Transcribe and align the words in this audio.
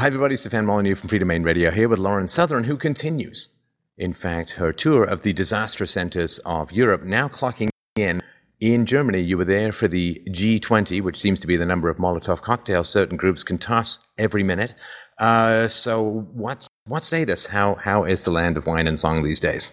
Hi, 0.00 0.06
everybody. 0.06 0.34
Stefan 0.34 0.64
Molyneux 0.64 0.94
from 0.94 1.10
Freedomain 1.10 1.44
Radio 1.44 1.70
here 1.70 1.86
with 1.86 1.98
Lauren 1.98 2.26
Southern, 2.26 2.64
who 2.64 2.78
continues, 2.78 3.50
in 3.98 4.14
fact, 4.14 4.52
her 4.52 4.72
tour 4.72 5.04
of 5.04 5.20
the 5.20 5.34
disaster 5.34 5.84
centers 5.84 6.38
of 6.46 6.72
Europe, 6.72 7.02
now 7.02 7.28
clocking 7.28 7.68
in 7.96 8.22
in 8.60 8.86
Germany. 8.86 9.20
You 9.20 9.36
were 9.36 9.44
there 9.44 9.72
for 9.72 9.88
the 9.88 10.22
G20, 10.30 11.02
which 11.02 11.18
seems 11.18 11.38
to 11.40 11.46
be 11.46 11.58
the 11.58 11.66
number 11.66 11.90
of 11.90 11.98
Molotov 11.98 12.40
cocktails 12.40 12.88
certain 12.88 13.18
groups 13.18 13.42
can 13.42 13.58
toss 13.58 13.98
every 14.16 14.42
minute. 14.42 14.74
Uh, 15.18 15.68
so, 15.68 16.26
what 16.32 16.66
what 16.86 17.04
status? 17.04 17.48
How 17.48 17.74
how 17.74 18.04
is 18.04 18.24
the 18.24 18.30
land 18.30 18.56
of 18.56 18.66
wine 18.66 18.86
and 18.86 18.98
song 18.98 19.22
these 19.22 19.38
days? 19.38 19.70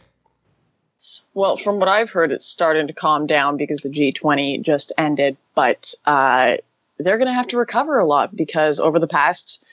Well, 1.36 1.56
from 1.56 1.80
what 1.80 1.88
I've 1.88 2.10
heard, 2.10 2.34
it's 2.34 2.48
starting 2.48 2.88
to 2.88 2.94
calm 2.94 3.28
down 3.28 3.56
because 3.56 3.80
the 3.80 3.90
G20 3.90 4.62
just 4.62 4.92
ended, 4.98 5.38
but 5.56 5.94
uh, 6.06 6.58
they're 6.98 7.18
going 7.18 7.30
to 7.30 7.34
have 7.34 7.48
to 7.48 7.58
recover 7.58 7.98
a 7.98 8.06
lot 8.06 8.36
because 8.36 8.82
over 8.82 9.00
the 9.00 9.08
past 9.08 9.64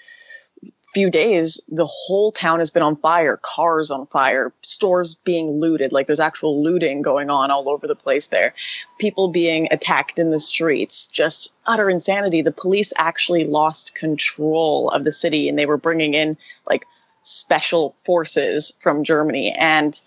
few 0.95 1.11
days, 1.11 1.61
the 1.69 1.85
whole 1.85 2.31
town 2.31 2.61
has 2.61 2.71
been 2.71 2.83
on 2.83 2.97
fire, 2.97 3.39
cars 3.43 3.91
on 3.91 4.07
fire, 4.07 4.53
stores 4.63 5.17
being 5.25 5.61
looted. 5.61 5.93
Like 5.93 6.07
there's 6.07 6.21
actual 6.21 6.63
looting 6.63 7.03
going 7.03 7.29
on 7.29 7.51
all 7.51 7.69
over 7.69 7.87
the 7.87 7.97
place 7.97 8.29
there. 8.29 8.55
People 8.99 9.29
being 9.29 9.69
attacked 9.73 10.19
in 10.19 10.31
the 10.31 10.39
streets, 10.39 11.09
just 11.09 11.53
utter 11.67 11.91
insanity. 11.91 12.41
The 12.41 12.53
police 12.53 12.93
actually 12.97 13.45
lost 13.45 13.97
control 13.97 14.91
of 14.91 15.05
the 15.05 15.13
city 15.13 15.49
and 15.49 15.59
they 15.59 15.67
were 15.67 15.77
bringing 15.77 16.15
in 16.15 16.37
like 16.69 16.87
special 17.23 17.95
forces 17.99 18.77
from 18.81 19.03
Germany. 19.03 19.53
And 19.53 20.01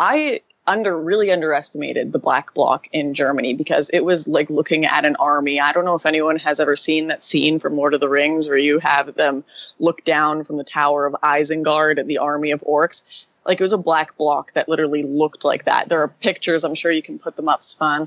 I 0.00 0.40
under 0.68 0.96
really 0.96 1.32
underestimated 1.32 2.12
the 2.12 2.18
black 2.18 2.52
bloc 2.54 2.86
in 2.92 3.14
Germany 3.14 3.54
because 3.54 3.90
it 3.90 4.04
was 4.04 4.28
like 4.28 4.50
looking 4.50 4.84
at 4.84 5.04
an 5.04 5.16
army. 5.16 5.58
I 5.58 5.72
don't 5.72 5.84
know 5.84 5.94
if 5.94 6.06
anyone 6.06 6.36
has 6.36 6.60
ever 6.60 6.76
seen 6.76 7.08
that 7.08 7.22
scene 7.22 7.58
from 7.58 7.76
Lord 7.76 7.94
of 7.94 8.00
the 8.00 8.08
Rings 8.08 8.48
where 8.48 8.58
you 8.58 8.78
have 8.78 9.14
them 9.14 9.42
look 9.78 10.04
down 10.04 10.44
from 10.44 10.56
the 10.56 10.64
tower 10.64 11.06
of 11.06 11.14
Isengard 11.22 11.98
at 11.98 12.06
the 12.06 12.18
army 12.18 12.50
of 12.50 12.60
orcs. 12.60 13.02
Like 13.46 13.58
it 13.58 13.64
was 13.64 13.72
a 13.72 13.78
black 13.78 14.16
bloc 14.18 14.52
that 14.52 14.68
literally 14.68 15.02
looked 15.02 15.44
like 15.44 15.64
that. 15.64 15.88
There 15.88 16.02
are 16.02 16.08
pictures. 16.08 16.64
I'm 16.64 16.74
sure 16.74 16.92
you 16.92 17.02
can 17.02 17.18
put 17.18 17.36
them 17.36 17.48
up, 17.48 17.62
Spun. 17.62 18.06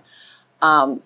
Um, 0.62 1.02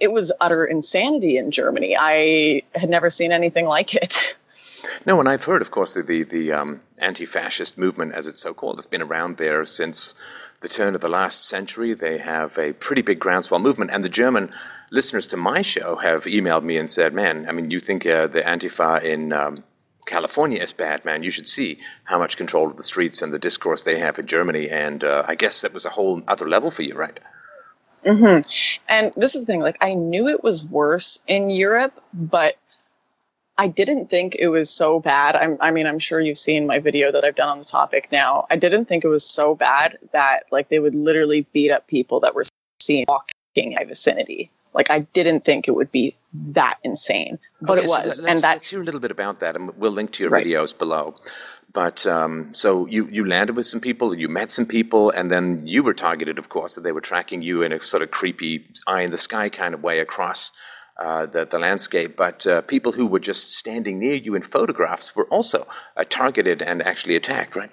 it 0.00 0.12
was 0.12 0.32
utter 0.40 0.64
insanity 0.64 1.36
in 1.36 1.50
Germany. 1.50 1.96
I 1.98 2.62
had 2.74 2.88
never 2.88 3.10
seen 3.10 3.30
anything 3.30 3.66
like 3.66 3.94
it. 3.94 4.36
No, 5.06 5.20
and 5.20 5.28
I've 5.28 5.44
heard, 5.44 5.62
of 5.62 5.70
course, 5.70 5.94
the 5.94 6.02
the, 6.02 6.22
the 6.24 6.52
um, 6.52 6.80
anti-fascist 6.98 7.78
movement, 7.78 8.12
as 8.12 8.26
it's 8.26 8.42
so 8.42 8.52
called, 8.52 8.76
has 8.76 8.86
been 8.86 9.02
around 9.02 9.36
there 9.36 9.64
since 9.64 10.14
the 10.60 10.68
turn 10.68 10.94
of 10.94 11.00
the 11.00 11.08
last 11.08 11.48
century. 11.48 11.94
They 11.94 12.18
have 12.18 12.58
a 12.58 12.72
pretty 12.72 13.02
big 13.02 13.18
groundswell 13.18 13.60
movement, 13.60 13.90
and 13.92 14.04
the 14.04 14.08
German 14.08 14.50
listeners 14.90 15.26
to 15.28 15.36
my 15.36 15.62
show 15.62 15.96
have 15.96 16.24
emailed 16.24 16.64
me 16.64 16.76
and 16.76 16.90
said, 16.90 17.14
"Man, 17.14 17.48
I 17.48 17.52
mean, 17.52 17.70
you 17.70 17.80
think 17.80 18.06
uh, 18.06 18.26
the 18.26 18.42
Antifa 18.42 19.02
in 19.02 19.32
um, 19.32 19.64
California 20.06 20.60
is 20.62 20.72
bad, 20.72 21.04
man? 21.04 21.22
You 21.22 21.30
should 21.30 21.48
see 21.48 21.78
how 22.04 22.18
much 22.18 22.36
control 22.36 22.68
of 22.70 22.76
the 22.76 22.82
streets 22.82 23.22
and 23.22 23.32
the 23.32 23.38
discourse 23.38 23.84
they 23.84 23.98
have 23.98 24.18
in 24.18 24.26
Germany." 24.26 24.68
And 24.68 25.04
uh, 25.04 25.24
I 25.26 25.34
guess 25.34 25.60
that 25.60 25.74
was 25.74 25.84
a 25.84 25.90
whole 25.90 26.22
other 26.26 26.48
level 26.48 26.70
for 26.70 26.82
you, 26.82 26.94
right? 26.94 27.18
Mm-hmm. 28.04 28.48
And 28.88 29.12
this 29.16 29.34
is 29.34 29.42
the 29.42 29.46
thing: 29.46 29.60
like, 29.60 29.78
I 29.80 29.94
knew 29.94 30.28
it 30.28 30.42
was 30.42 30.64
worse 30.64 31.22
in 31.26 31.50
Europe, 31.50 32.00
but 32.12 32.56
I 33.58 33.68
didn't 33.68 34.10
think 34.10 34.36
it 34.38 34.48
was 34.48 34.68
so 34.68 35.00
bad. 35.00 35.34
I'm, 35.34 35.56
I 35.60 35.70
mean, 35.70 35.86
I'm 35.86 35.98
sure 35.98 36.20
you've 36.20 36.38
seen 36.38 36.66
my 36.66 36.78
video 36.78 37.10
that 37.12 37.24
I've 37.24 37.36
done 37.36 37.48
on 37.48 37.58
the 37.58 37.64
topic 37.64 38.08
now. 38.12 38.46
I 38.50 38.56
didn't 38.56 38.84
think 38.84 39.04
it 39.04 39.08
was 39.08 39.24
so 39.24 39.54
bad 39.54 39.98
that 40.12 40.44
like 40.50 40.68
they 40.68 40.78
would 40.78 40.94
literally 40.94 41.46
beat 41.52 41.70
up 41.70 41.86
people 41.86 42.20
that 42.20 42.34
were 42.34 42.44
seen 42.80 43.04
walking 43.08 43.28
in 43.56 43.74
my 43.74 43.84
vicinity. 43.84 44.50
Like 44.74 44.90
I 44.90 45.00
didn't 45.00 45.46
think 45.46 45.68
it 45.68 45.70
would 45.70 45.90
be 45.90 46.14
that 46.50 46.78
insane, 46.84 47.38
but 47.62 47.78
okay, 47.78 47.86
it 47.86 47.88
was. 47.88 48.18
So 48.18 48.26
and 48.26 48.38
that, 48.40 48.56
let's 48.56 48.68
hear 48.68 48.82
a 48.82 48.84
little 48.84 49.00
bit 49.00 49.10
about 49.10 49.38
that, 49.38 49.56
and 49.56 49.74
we'll 49.78 49.92
link 49.92 50.12
to 50.12 50.22
your 50.22 50.30
right. 50.30 50.44
videos 50.44 50.78
below. 50.78 51.14
But 51.72 52.06
um, 52.06 52.52
so 52.52 52.84
you 52.84 53.08
you 53.08 53.24
landed 53.26 53.56
with 53.56 53.64
some 53.64 53.80
people, 53.80 54.14
you 54.14 54.28
met 54.28 54.52
some 54.52 54.66
people, 54.66 55.08
and 55.10 55.30
then 55.30 55.66
you 55.66 55.82
were 55.82 55.94
targeted, 55.94 56.38
of 56.38 56.50
course, 56.50 56.74
that 56.74 56.82
they 56.82 56.92
were 56.92 57.00
tracking 57.00 57.40
you 57.40 57.62
in 57.62 57.72
a 57.72 57.80
sort 57.80 58.02
of 58.02 58.10
creepy 58.10 58.66
eye 58.86 59.00
in 59.00 59.10
the 59.10 59.18
sky 59.18 59.48
kind 59.48 59.72
of 59.72 59.82
way 59.82 59.98
across 60.00 60.52
uh, 60.98 61.26
the, 61.26 61.44
the 61.44 61.58
landscape, 61.58 62.16
but 62.16 62.46
uh, 62.46 62.62
people 62.62 62.92
who 62.92 63.06
were 63.06 63.20
just 63.20 63.52
standing 63.52 63.98
near 63.98 64.14
you 64.14 64.34
in 64.34 64.42
photographs 64.42 65.14
were 65.14 65.26
also 65.26 65.66
uh, 65.96 66.04
targeted 66.08 66.62
and 66.62 66.82
actually 66.82 67.16
attacked, 67.16 67.56
right? 67.56 67.70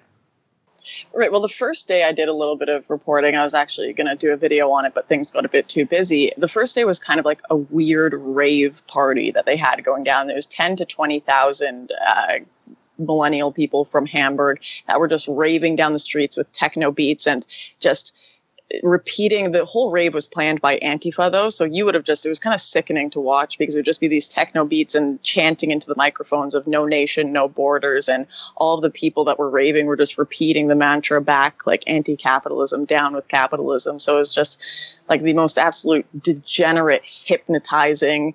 Right. 1.13 1.31
Well, 1.31 1.41
the 1.41 1.47
first 1.47 1.87
day 1.87 2.03
I 2.03 2.11
did 2.11 2.27
a 2.27 2.33
little 2.33 2.55
bit 2.55 2.69
of 2.69 2.89
reporting. 2.89 3.35
I 3.35 3.43
was 3.43 3.53
actually 3.53 3.93
going 3.93 4.07
to 4.07 4.15
do 4.15 4.33
a 4.33 4.37
video 4.37 4.71
on 4.71 4.85
it, 4.85 4.93
but 4.93 5.07
things 5.07 5.31
got 5.31 5.45
a 5.45 5.49
bit 5.49 5.67
too 5.69 5.85
busy. 5.85 6.31
The 6.37 6.47
first 6.47 6.75
day 6.75 6.85
was 6.85 6.99
kind 6.99 7.19
of 7.19 7.25
like 7.25 7.41
a 7.49 7.55
weird 7.55 8.13
rave 8.15 8.85
party 8.87 9.31
that 9.31 9.45
they 9.45 9.55
had 9.55 9.83
going 9.83 10.03
down. 10.03 10.27
There 10.27 10.35
was 10.35 10.45
ten 10.45 10.75
to 10.77 10.85
twenty 10.85 11.19
thousand 11.19 11.91
uh, 12.05 12.39
millennial 12.97 13.51
people 13.51 13.85
from 13.85 14.05
Hamburg 14.05 14.59
that 14.87 14.99
were 14.99 15.07
just 15.07 15.27
raving 15.27 15.75
down 15.75 15.91
the 15.91 15.99
streets 15.99 16.37
with 16.37 16.51
techno 16.51 16.91
beats 16.91 17.27
and 17.27 17.45
just 17.79 18.15
repeating 18.81 19.51
the 19.51 19.65
whole 19.65 19.91
rave 19.91 20.13
was 20.13 20.25
planned 20.25 20.59
by 20.59 20.79
Antifa 20.79 21.31
though, 21.31 21.49
so 21.49 21.63
you 21.63 21.85
would 21.85 21.93
have 21.93 22.03
just 22.03 22.25
it 22.25 22.29
was 22.29 22.39
kind 22.39 22.53
of 22.53 22.59
sickening 22.59 23.09
to 23.11 23.19
watch 23.19 23.57
because 23.57 23.75
it 23.75 23.79
would 23.79 23.85
just 23.85 23.99
be 23.99 24.07
these 24.07 24.27
techno 24.27 24.65
beats 24.65 24.95
and 24.95 25.21
chanting 25.21 25.69
into 25.69 25.85
the 25.85 25.95
microphones 25.95 26.55
of 26.55 26.65
no 26.65 26.85
nation, 26.85 27.31
no 27.31 27.47
borders, 27.47 28.09
and 28.09 28.25
all 28.55 28.81
the 28.81 28.89
people 28.89 29.23
that 29.25 29.37
were 29.37 29.49
raving 29.49 29.85
were 29.85 29.95
just 29.95 30.17
repeating 30.17 30.67
the 30.67 30.75
mantra 30.75 31.21
back 31.21 31.67
like 31.67 31.83
anti-capitalism, 31.85 32.85
down 32.85 33.13
with 33.13 33.27
capitalism. 33.27 33.99
So 33.99 34.15
it 34.15 34.19
was 34.19 34.33
just 34.33 34.63
like 35.07 35.21
the 35.21 35.33
most 35.33 35.59
absolute 35.59 36.05
degenerate, 36.23 37.03
hypnotizing 37.05 38.33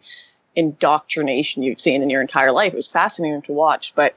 indoctrination 0.55 1.63
you've 1.63 1.81
seen 1.81 2.03
in 2.03 2.11
your 2.11 2.21
entire 2.21 2.53
life. 2.53 2.73
It 2.73 2.77
was 2.77 2.89
fascinating 2.89 3.43
to 3.43 3.53
watch, 3.53 3.93
but 3.95 4.15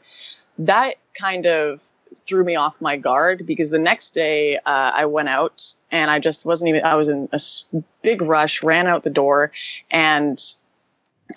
that 0.60 0.96
kind 1.20 1.46
of 1.46 1.82
threw 2.26 2.44
me 2.44 2.56
off 2.56 2.76
my 2.82 2.98
guard 2.98 3.46
because 3.46 3.70
the 3.70 3.80
next 3.80 4.12
day 4.12 4.58
uh, 4.58 4.92
I 4.94 5.06
went 5.06 5.30
out 5.30 5.76
and 5.92 6.12
I 6.12 6.20
just 6.20 6.46
wasn't 6.46 6.70
even, 6.70 6.84
I 6.84 6.96
was 6.96 7.10
in 7.10 7.30
a 7.32 7.40
big 8.02 8.22
rush, 8.22 8.64
ran 8.64 8.88
out 8.88 9.04
the 9.04 9.10
door, 9.10 9.52
and 9.90 10.40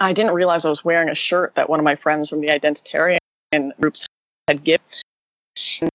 I 0.01 0.13
didn't 0.13 0.33
realize 0.33 0.65
I 0.65 0.69
was 0.69 0.85
wearing 0.85 1.09
a 1.09 1.15
shirt 1.15 1.55
that 1.55 1.69
one 1.69 1.79
of 1.79 1.85
my 1.85 1.95
friends 1.95 2.29
from 2.29 2.41
the 2.41 2.49
Identitarian 2.49 3.19
groups 3.81 4.07
had 4.49 4.65
given. 4.65 4.85
And 5.81 5.91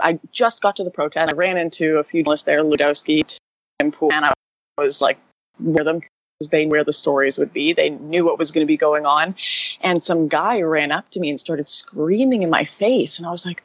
I 0.00 0.18
just 0.32 0.62
got 0.62 0.76
to 0.76 0.84
the 0.84 0.90
protest. 0.90 1.32
I 1.32 1.36
ran 1.36 1.56
into 1.58 1.98
a 1.98 2.04
few 2.04 2.22
journalists 2.22 2.46
there, 2.46 2.62
Rudkowski, 2.62 3.38
and 3.80 3.94
I 4.00 4.32
was 4.78 5.02
like, 5.02 5.18
near 5.58 5.84
them 5.84 6.00
they 6.48 6.66
where 6.66 6.84
the 6.84 6.92
stories 6.92 7.38
would 7.38 7.52
be. 7.52 7.72
They 7.72 7.90
knew 7.90 8.24
what 8.24 8.38
was 8.38 8.52
going 8.52 8.62
to 8.62 8.66
be 8.66 8.76
going 8.76 9.06
on. 9.06 9.34
And 9.80 10.02
some 10.02 10.28
guy 10.28 10.60
ran 10.60 10.92
up 10.92 11.08
to 11.10 11.20
me 11.20 11.30
and 11.30 11.40
started 11.40 11.68
screaming 11.68 12.42
in 12.42 12.50
my 12.50 12.64
face. 12.64 13.18
And 13.18 13.26
I 13.26 13.30
was 13.30 13.46
like, 13.46 13.62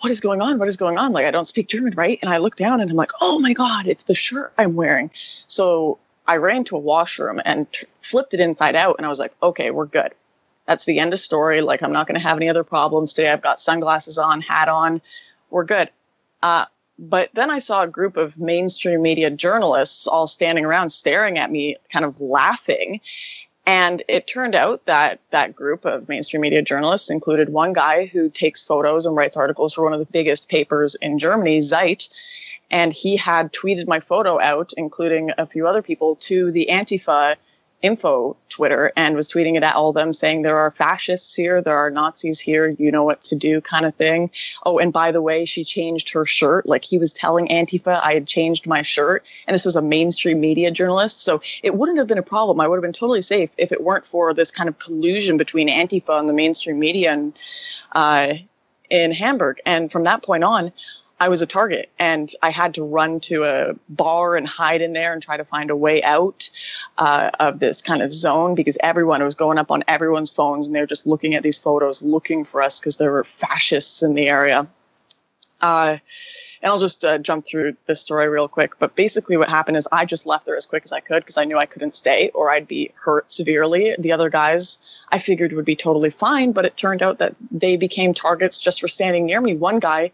what 0.00 0.10
is 0.10 0.20
going 0.20 0.40
on? 0.42 0.58
What 0.58 0.68
is 0.68 0.76
going 0.76 0.98
on? 0.98 1.12
Like, 1.12 1.26
I 1.26 1.30
don't 1.30 1.46
speak 1.46 1.68
German, 1.68 1.92
right? 1.96 2.18
And 2.22 2.32
I 2.32 2.38
look 2.38 2.56
down 2.56 2.80
and 2.80 2.90
I'm 2.90 2.96
like, 2.96 3.12
oh 3.20 3.38
my 3.38 3.52
God, 3.52 3.86
it's 3.86 4.04
the 4.04 4.14
shirt 4.14 4.52
I'm 4.58 4.74
wearing. 4.74 5.10
So 5.46 5.98
I 6.26 6.36
ran 6.36 6.64
to 6.64 6.76
a 6.76 6.80
washroom 6.80 7.40
and 7.44 7.70
t- 7.72 7.86
flipped 8.00 8.34
it 8.34 8.40
inside 8.40 8.74
out. 8.74 8.96
And 8.98 9.06
I 9.06 9.08
was 9.08 9.20
like, 9.20 9.34
okay, 9.42 9.70
we're 9.70 9.86
good. 9.86 10.12
That's 10.66 10.84
the 10.84 10.98
end 10.98 11.12
of 11.12 11.20
story. 11.20 11.60
Like, 11.60 11.82
I'm 11.82 11.92
not 11.92 12.06
going 12.06 12.20
to 12.20 12.26
have 12.26 12.36
any 12.36 12.48
other 12.48 12.64
problems 12.64 13.14
today. 13.14 13.30
I've 13.30 13.42
got 13.42 13.60
sunglasses 13.60 14.18
on, 14.18 14.40
hat 14.40 14.68
on. 14.68 15.00
We're 15.50 15.64
good. 15.64 15.90
Uh, 16.42 16.66
but 16.98 17.30
then 17.34 17.50
I 17.50 17.58
saw 17.58 17.82
a 17.82 17.88
group 17.88 18.16
of 18.16 18.38
mainstream 18.38 19.02
media 19.02 19.30
journalists 19.30 20.06
all 20.06 20.26
standing 20.26 20.64
around 20.64 20.90
staring 20.90 21.38
at 21.38 21.50
me, 21.50 21.76
kind 21.92 22.04
of 22.04 22.20
laughing. 22.20 23.00
And 23.64 24.02
it 24.08 24.26
turned 24.26 24.54
out 24.54 24.84
that 24.86 25.20
that 25.30 25.54
group 25.54 25.84
of 25.84 26.08
mainstream 26.08 26.42
media 26.42 26.62
journalists 26.62 27.10
included 27.10 27.50
one 27.50 27.72
guy 27.72 28.06
who 28.06 28.28
takes 28.28 28.64
photos 28.64 29.06
and 29.06 29.16
writes 29.16 29.36
articles 29.36 29.74
for 29.74 29.84
one 29.84 29.92
of 29.92 30.00
the 30.00 30.12
biggest 30.12 30.48
papers 30.48 30.96
in 30.96 31.18
Germany, 31.18 31.60
Zeit. 31.60 32.08
And 32.70 32.92
he 32.92 33.16
had 33.16 33.52
tweeted 33.52 33.86
my 33.86 34.00
photo 34.00 34.40
out, 34.40 34.72
including 34.76 35.30
a 35.38 35.46
few 35.46 35.66
other 35.68 35.82
people, 35.82 36.16
to 36.16 36.50
the 36.50 36.68
Antifa 36.70 37.36
info 37.82 38.36
Twitter 38.48 38.92
and 38.96 39.14
was 39.16 39.28
tweeting 39.28 39.56
it 39.56 39.62
at 39.62 39.74
all 39.74 39.90
of 39.90 39.94
them 39.94 40.12
saying 40.12 40.42
there 40.42 40.58
are 40.58 40.70
fascists 40.70 41.34
here, 41.34 41.60
there 41.60 41.76
are 41.76 41.90
Nazis 41.90 42.40
here, 42.40 42.68
you 42.78 42.90
know 42.90 43.02
what 43.02 43.20
to 43.22 43.34
do 43.34 43.60
kind 43.60 43.84
of 43.84 43.94
thing. 43.96 44.30
Oh, 44.64 44.78
and 44.78 44.92
by 44.92 45.10
the 45.10 45.20
way, 45.20 45.44
she 45.44 45.64
changed 45.64 46.10
her 46.10 46.24
shirt. 46.24 46.68
Like 46.68 46.84
he 46.84 46.98
was 46.98 47.12
telling 47.12 47.48
Antifa 47.48 48.00
I 48.02 48.14
had 48.14 48.26
changed 48.26 48.66
my 48.66 48.82
shirt. 48.82 49.24
And 49.46 49.54
this 49.54 49.64
was 49.64 49.76
a 49.76 49.82
mainstream 49.82 50.40
media 50.40 50.70
journalist. 50.70 51.22
So 51.22 51.42
it 51.62 51.74
wouldn't 51.74 51.98
have 51.98 52.06
been 52.06 52.18
a 52.18 52.22
problem. 52.22 52.60
I 52.60 52.68
would 52.68 52.76
have 52.76 52.82
been 52.82 52.92
totally 52.92 53.22
safe 53.22 53.50
if 53.58 53.72
it 53.72 53.82
weren't 53.82 54.06
for 54.06 54.32
this 54.32 54.50
kind 54.50 54.68
of 54.68 54.78
collusion 54.78 55.36
between 55.36 55.68
Antifa 55.68 56.18
and 56.18 56.28
the 56.28 56.32
mainstream 56.32 56.78
media 56.78 57.12
and 57.12 57.32
uh, 57.92 58.34
in 58.90 59.12
Hamburg. 59.12 59.58
And 59.66 59.90
from 59.90 60.04
that 60.04 60.22
point 60.22 60.44
on, 60.44 60.72
I 61.22 61.28
was 61.28 61.40
a 61.40 61.46
target 61.46 61.88
and 62.00 62.32
I 62.42 62.50
had 62.50 62.74
to 62.74 62.82
run 62.82 63.20
to 63.20 63.44
a 63.44 63.74
bar 63.88 64.34
and 64.34 64.44
hide 64.44 64.82
in 64.82 64.92
there 64.92 65.12
and 65.12 65.22
try 65.22 65.36
to 65.36 65.44
find 65.44 65.70
a 65.70 65.76
way 65.76 66.02
out 66.02 66.50
uh, 66.98 67.30
of 67.38 67.60
this 67.60 67.80
kind 67.80 68.02
of 68.02 68.12
zone 68.12 68.56
because 68.56 68.76
everyone 68.82 69.22
was 69.22 69.36
going 69.36 69.56
up 69.56 69.70
on 69.70 69.84
everyone's 69.86 70.32
phones 70.32 70.66
and 70.66 70.74
they 70.74 70.80
were 70.80 70.86
just 70.86 71.06
looking 71.06 71.36
at 71.36 71.44
these 71.44 71.60
photos, 71.60 72.02
looking 72.02 72.44
for 72.44 72.60
us 72.60 72.80
because 72.80 72.96
there 72.96 73.12
were 73.12 73.22
fascists 73.22 74.02
in 74.02 74.14
the 74.14 74.26
area. 74.26 74.66
Uh, 75.60 75.98
and 76.60 76.72
I'll 76.72 76.80
just 76.80 77.04
uh, 77.04 77.18
jump 77.18 77.46
through 77.46 77.76
this 77.86 78.00
story 78.00 78.26
real 78.26 78.48
quick. 78.48 78.80
But 78.80 78.96
basically, 78.96 79.36
what 79.36 79.48
happened 79.48 79.76
is 79.76 79.86
I 79.92 80.04
just 80.04 80.26
left 80.26 80.44
there 80.44 80.56
as 80.56 80.66
quick 80.66 80.82
as 80.82 80.90
I 80.90 80.98
could 80.98 81.22
because 81.22 81.38
I 81.38 81.44
knew 81.44 81.56
I 81.56 81.66
couldn't 81.66 81.94
stay 81.94 82.32
or 82.34 82.50
I'd 82.50 82.66
be 82.66 82.90
hurt 82.96 83.30
severely. 83.30 83.94
The 83.96 84.10
other 84.10 84.28
guys 84.28 84.80
I 85.12 85.20
figured 85.20 85.52
would 85.52 85.64
be 85.64 85.76
totally 85.76 86.10
fine, 86.10 86.50
but 86.50 86.64
it 86.64 86.76
turned 86.76 87.00
out 87.00 87.18
that 87.18 87.36
they 87.52 87.76
became 87.76 88.12
targets 88.12 88.58
just 88.58 88.80
for 88.80 88.88
standing 88.88 89.26
near 89.26 89.40
me. 89.40 89.54
One 89.54 89.78
guy 89.78 90.10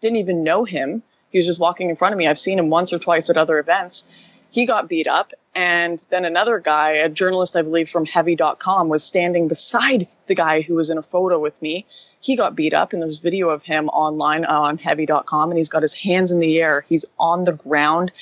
didn't 0.00 0.16
even 0.16 0.42
know 0.42 0.64
him. 0.64 1.02
He 1.30 1.38
was 1.38 1.46
just 1.46 1.60
walking 1.60 1.90
in 1.90 1.96
front 1.96 2.12
of 2.12 2.18
me. 2.18 2.26
I've 2.26 2.38
seen 2.38 2.58
him 2.58 2.70
once 2.70 2.92
or 2.92 2.98
twice 2.98 3.30
at 3.30 3.36
other 3.36 3.58
events. 3.58 4.08
He 4.50 4.66
got 4.66 4.88
beat 4.88 5.06
up. 5.06 5.32
And 5.54 6.04
then 6.10 6.24
another 6.24 6.58
guy, 6.58 6.90
a 6.90 7.08
journalist, 7.08 7.56
I 7.56 7.62
believe, 7.62 7.88
from 7.88 8.06
heavy.com, 8.06 8.88
was 8.88 9.04
standing 9.04 9.48
beside 9.48 10.08
the 10.26 10.34
guy 10.34 10.62
who 10.62 10.74
was 10.74 10.90
in 10.90 10.98
a 10.98 11.02
photo 11.02 11.38
with 11.38 11.60
me 11.62 11.86
he 12.20 12.36
got 12.36 12.54
beat 12.54 12.74
up 12.74 12.92
and 12.92 13.02
there's 13.02 13.18
video 13.18 13.48
of 13.48 13.62
him 13.62 13.88
online 13.88 14.44
on 14.44 14.78
heavy.com 14.78 15.50
and 15.50 15.58
he's 15.58 15.68
got 15.68 15.82
his 15.82 15.94
hands 15.94 16.30
in 16.30 16.38
the 16.38 16.60
air 16.60 16.84
he's 16.88 17.04
on 17.18 17.44
the 17.44 17.52
ground 17.52 18.12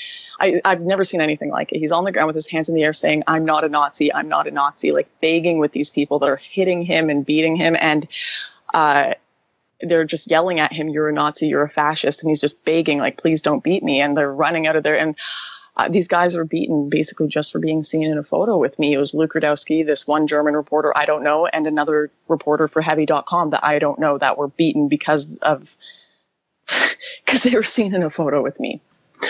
I, 0.41 0.61
have 0.65 0.83
never 0.83 1.05
seen 1.05 1.21
anything 1.21 1.51
like 1.51 1.73
it 1.73 1.79
he's 1.79 1.93
on 1.93 2.05
the 2.05 2.13
ground 2.13 2.29
with 2.29 2.37
his 2.37 2.49
hands 2.49 2.69
in 2.69 2.75
the 2.75 2.85
air 2.85 2.93
saying 2.93 3.25
i'm 3.27 3.45
not 3.45 3.65
a 3.65 3.69
nazi 3.69 4.13
i'm 4.15 4.29
not 4.29 4.47
a 4.47 4.51
nazi 4.51 4.93
like 4.93 5.09
begging 5.21 5.59
with 5.59 5.73
these 5.73 5.91
people 5.91 6.19
that 6.21 6.29
are 6.29 6.37
hitting 6.37 6.83
him 6.83 7.11
and 7.11 7.27
beating 7.27 7.57
him 7.57 7.77
and 7.81 8.07
uh, 8.75 9.15
they're 9.83 10.05
just 10.05 10.31
yelling 10.31 10.61
at 10.61 10.73
him 10.73 10.89
you're 10.89 11.09
a 11.09 11.13
nazi 11.13 11.47
you're 11.47 11.63
a 11.63 11.71
fascist 11.71 12.23
and 12.23 12.31
he's 12.31 12.41
just 12.41 12.65
begging 12.65 12.99
like 12.99 13.19
please 13.19 13.41
don't 13.41 13.65
beat 13.65 13.83
me 13.83 14.01
and 14.01 14.17
they're 14.17 14.33
running 14.33 14.67
out 14.67 14.77
of 14.77 14.83
there 14.83 14.99
and 14.99 15.15
uh, 15.79 15.89
these 15.89 16.09
guys 16.09 16.35
were 16.35 16.45
beaten 16.45 16.89
basically 16.89 17.29
just 17.29 17.53
for 17.53 17.61
being 17.61 17.85
seen 17.85 18.03
in 18.03 18.19
a 18.19 18.25
photo 18.25 18.59
with 18.59 18.79
me. 18.81 18.93
It 18.93 18.99
was 18.99 19.15
Luke 19.15 19.35
Rudkowski, 19.35 19.87
this 19.87 20.09
one 20.09 20.27
German 20.27 20.55
reporter 20.55 20.93
I 20.97 21.07
don't 21.07 21.23
know, 21.23 21.47
and 21.47 21.67
another 21.67 22.11
reporter 22.27 22.67
for 22.67 22.83
Heavy.com 22.83 23.51
that 23.51 23.65
I 23.65 23.79
don't 23.79 24.01
know 24.01 24.19
that 24.19 24.37
were 24.37 24.49
beaten 24.49 24.89
because 24.89 25.37
of 25.37 25.77
because 27.25 27.45
they 27.45 27.55
were 27.55 27.63
seen 27.63 27.95
in 27.95 28.03
a 28.03 28.11
photo 28.11 28.43
with 28.43 28.59
me, 28.59 28.81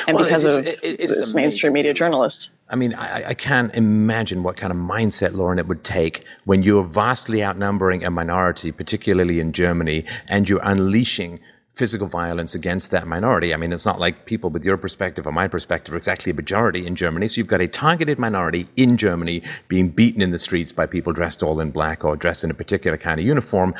and 0.06 0.16
well, 0.16 0.24
because 0.24 0.44
of 0.44 0.66
it, 0.66 0.78
it, 0.82 1.08
this 1.08 1.34
mainstream 1.34 1.72
media 1.72 1.94
journalist. 1.94 2.50
I 2.70 2.76
mean, 2.76 2.94
I, 2.94 3.28
I, 3.28 3.34
can't 3.34 3.74
imagine 3.74 4.42
what 4.42 4.56
kind 4.56 4.70
of 4.70 4.78
mindset, 4.78 5.32
Lauren, 5.32 5.58
it 5.58 5.66
would 5.66 5.84
take 5.84 6.24
when 6.44 6.62
you're 6.62 6.84
vastly 6.84 7.42
outnumbering 7.42 8.04
a 8.04 8.10
minority, 8.10 8.72
particularly 8.72 9.40
in 9.40 9.52
Germany, 9.52 10.04
and 10.28 10.48
you're 10.48 10.60
unleashing 10.62 11.40
physical 11.78 12.08
violence 12.08 12.56
against 12.56 12.90
that 12.90 13.06
minority. 13.06 13.54
I 13.54 13.56
mean, 13.56 13.72
it's 13.72 13.86
not 13.86 14.00
like 14.00 14.26
people 14.26 14.50
with 14.50 14.64
your 14.64 14.76
perspective 14.76 15.28
or 15.28 15.32
my 15.32 15.46
perspective 15.46 15.94
are 15.94 15.96
exactly 15.96 16.32
a 16.32 16.34
majority 16.34 16.84
in 16.84 16.96
Germany. 16.96 17.28
So 17.28 17.38
you've 17.38 17.46
got 17.46 17.60
a 17.60 17.68
targeted 17.68 18.18
minority 18.18 18.66
in 18.76 18.96
Germany 18.96 19.42
being 19.68 19.88
beaten 19.88 20.20
in 20.20 20.32
the 20.32 20.40
streets 20.40 20.72
by 20.72 20.86
people 20.86 21.12
dressed 21.12 21.40
all 21.40 21.60
in 21.60 21.70
black 21.70 22.04
or 22.04 22.16
dressed 22.16 22.42
in 22.42 22.50
a 22.50 22.54
particular 22.54 22.96
kind 22.96 23.20
of 23.20 23.24
uniform. 23.24 23.74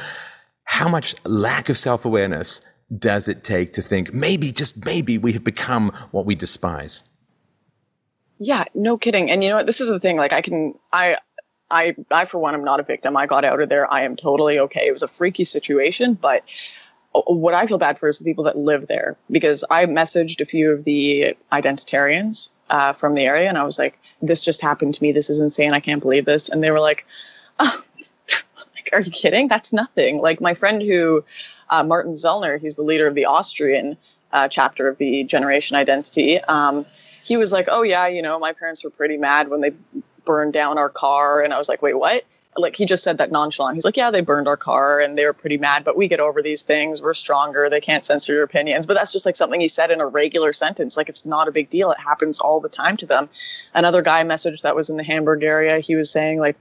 How 0.63 0.89
much 0.89 1.17
lack 1.25 1.69
of 1.69 1.77
self 1.77 2.05
awareness 2.05 2.61
does 2.97 3.29
it 3.29 3.45
take 3.45 3.73
to 3.75 3.83
think 3.83 4.15
maybe, 4.15 4.53
just 4.53 4.85
maybe, 4.85 5.19
we 5.19 5.33
have 5.33 5.45
become 5.45 5.91
what 6.11 6.25
we 6.25 6.35
despise? 6.35 7.05
Yeah, 8.39 8.65
no 8.75 8.97
kidding. 8.97 9.31
And 9.31 9.43
you 9.43 9.51
know 9.51 9.57
what? 9.57 9.67
This 9.67 9.81
is 9.81 9.89
the 9.89 10.01
thing. 10.01 10.17
Like, 10.17 10.33
I 10.33 10.41
can, 10.41 10.75
I, 10.93 11.19
I, 11.71 11.97
I 12.11 12.25
for 12.25 12.39
one, 12.39 12.55
am 12.55 12.65
not 12.65 12.81
a 12.81 12.85
victim. 12.85 13.17
I 13.17 13.27
got 13.27 13.45
out 13.45 13.61
of 13.61 13.69
there. 13.69 13.93
I 13.93 14.03
am 14.03 14.17
totally 14.17 14.59
okay. 14.59 14.87
It 14.87 14.93
was 14.93 15.03
a 15.03 15.09
freaky 15.09 15.45
situation, 15.45 16.15
but 16.15 16.45
what 17.13 17.55
I 17.55 17.67
feel 17.67 17.79
bad 17.79 17.99
for 17.99 18.09
is 18.09 18.19
the 18.19 18.25
people 18.25 18.45
that 18.45 18.57
live 18.57 18.87
there 18.87 19.17
because 19.31 19.65
I 19.71 19.87
messaged 19.87 20.41
a 20.41 20.47
few 20.47 20.71
of 20.71 20.85
the 20.85 21.37
identitarians 21.53 22.51
uh, 22.71 22.93
from 22.93 23.15
the 23.15 23.23
area 23.23 23.49
and 23.49 23.59
I 23.59 23.65
was 23.65 23.79
like, 23.79 23.99
this 24.21 24.45
just 24.45 24.61
happened 24.61 24.95
to 24.95 25.03
me. 25.03 25.13
This 25.13 25.31
is 25.31 25.41
insane. 25.41 25.73
I 25.73 25.81
can't 25.81 26.03
believe 26.03 26.25
this. 26.25 26.49
And 26.49 26.63
they 26.63 26.71
were 26.71 26.81
like, 26.81 27.07
oh, 27.59 27.83
like, 28.75 28.91
are 28.93 29.01
you 29.01 29.11
kidding? 29.11 29.49
That's 29.49 29.73
nothing. 29.73 30.19
Like 30.19 30.41
my 30.41 30.55
friend 30.55 30.83
who, 30.83 31.25
uh, 31.71 31.83
Martin 31.83 32.13
Sellner, 32.13 32.61
he's 32.61 32.77
the 32.77 32.83
leader 32.83 33.07
of 33.07 33.15
the 33.15 33.25
Austrian 33.25 33.97
uh, 34.33 34.49
chapter 34.49 34.89
of 34.89 34.99
the 34.99 35.25
Generation 35.25 35.77
Identity. 35.77 36.39
Um, 36.41 36.87
he 37.25 37.37
was 37.37 37.53
like, 37.53 37.67
oh 37.71 37.83
yeah, 37.83 38.07
you 38.07 38.23
know, 38.23 38.39
my 38.39 38.53
parents 38.53 38.85
were 38.85 38.91
pretty 38.91 39.17
mad 39.17 39.49
when 39.49 39.61
they 39.61 39.73
burned 40.25 40.53
down 40.53 40.79
our 40.79 40.89
car. 40.89 41.43
And 41.43 41.53
I 41.53 41.59
was 41.59 41.69
like, 41.69 41.83
wait, 41.83 41.95
what? 41.95 42.25
like 42.59 42.77
he 42.77 42.85
just 42.85 43.05
said 43.05 43.19
that 43.19 43.31
nonchalant. 43.31 43.77
He's 43.77 43.85
like, 43.85 43.97
yeah, 43.97 44.11
they 44.11 44.21
burned 44.21 44.49
our 44.49 44.57
car 44.57 45.01
and 45.01 45.17
they 45.17 45.25
were 45.25 45.33
pretty 45.33 45.57
mad, 45.57 45.85
but 45.85 45.97
we 45.97 46.09
get 46.09 46.21
over 46.21 46.43
these 46.43 46.63
things. 46.63 47.01
We're 47.01 47.15
stronger. 47.15 47.69
They 47.71 47.81
can't 47.81 48.05
censor 48.05 48.35
your 48.35 48.43
opinions. 48.43 48.87
But 48.87 48.95
that's 48.95 49.13
just 49.13 49.27
like 49.27 49.37
something 49.37 49.61
he 49.61 49.69
said 49.69 49.91
in 49.91 50.01
a 50.01 50.07
regular 50.07 50.53
sentence. 50.53 50.97
Like 50.97 51.09
it's 51.09 51.25
not 51.25 51.49
a 51.49 51.53
big 51.53 51.71
deal. 51.71 51.91
It 51.91 51.99
happens 51.99 52.41
all 52.41 52.61
the 52.61 52.69
time 52.69 52.97
to 52.99 53.07
them. 53.07 53.29
Another 53.75 54.03
guy 54.03 54.23
message 54.25 54.63
that 54.63 54.77
was 54.77 54.91
in 54.91 54.97
the 54.97 55.05
Hamburg 55.05 55.43
area. 55.43 55.79
He 55.79 55.95
was 55.95 56.11
saying 56.11 56.41
like, 56.41 56.57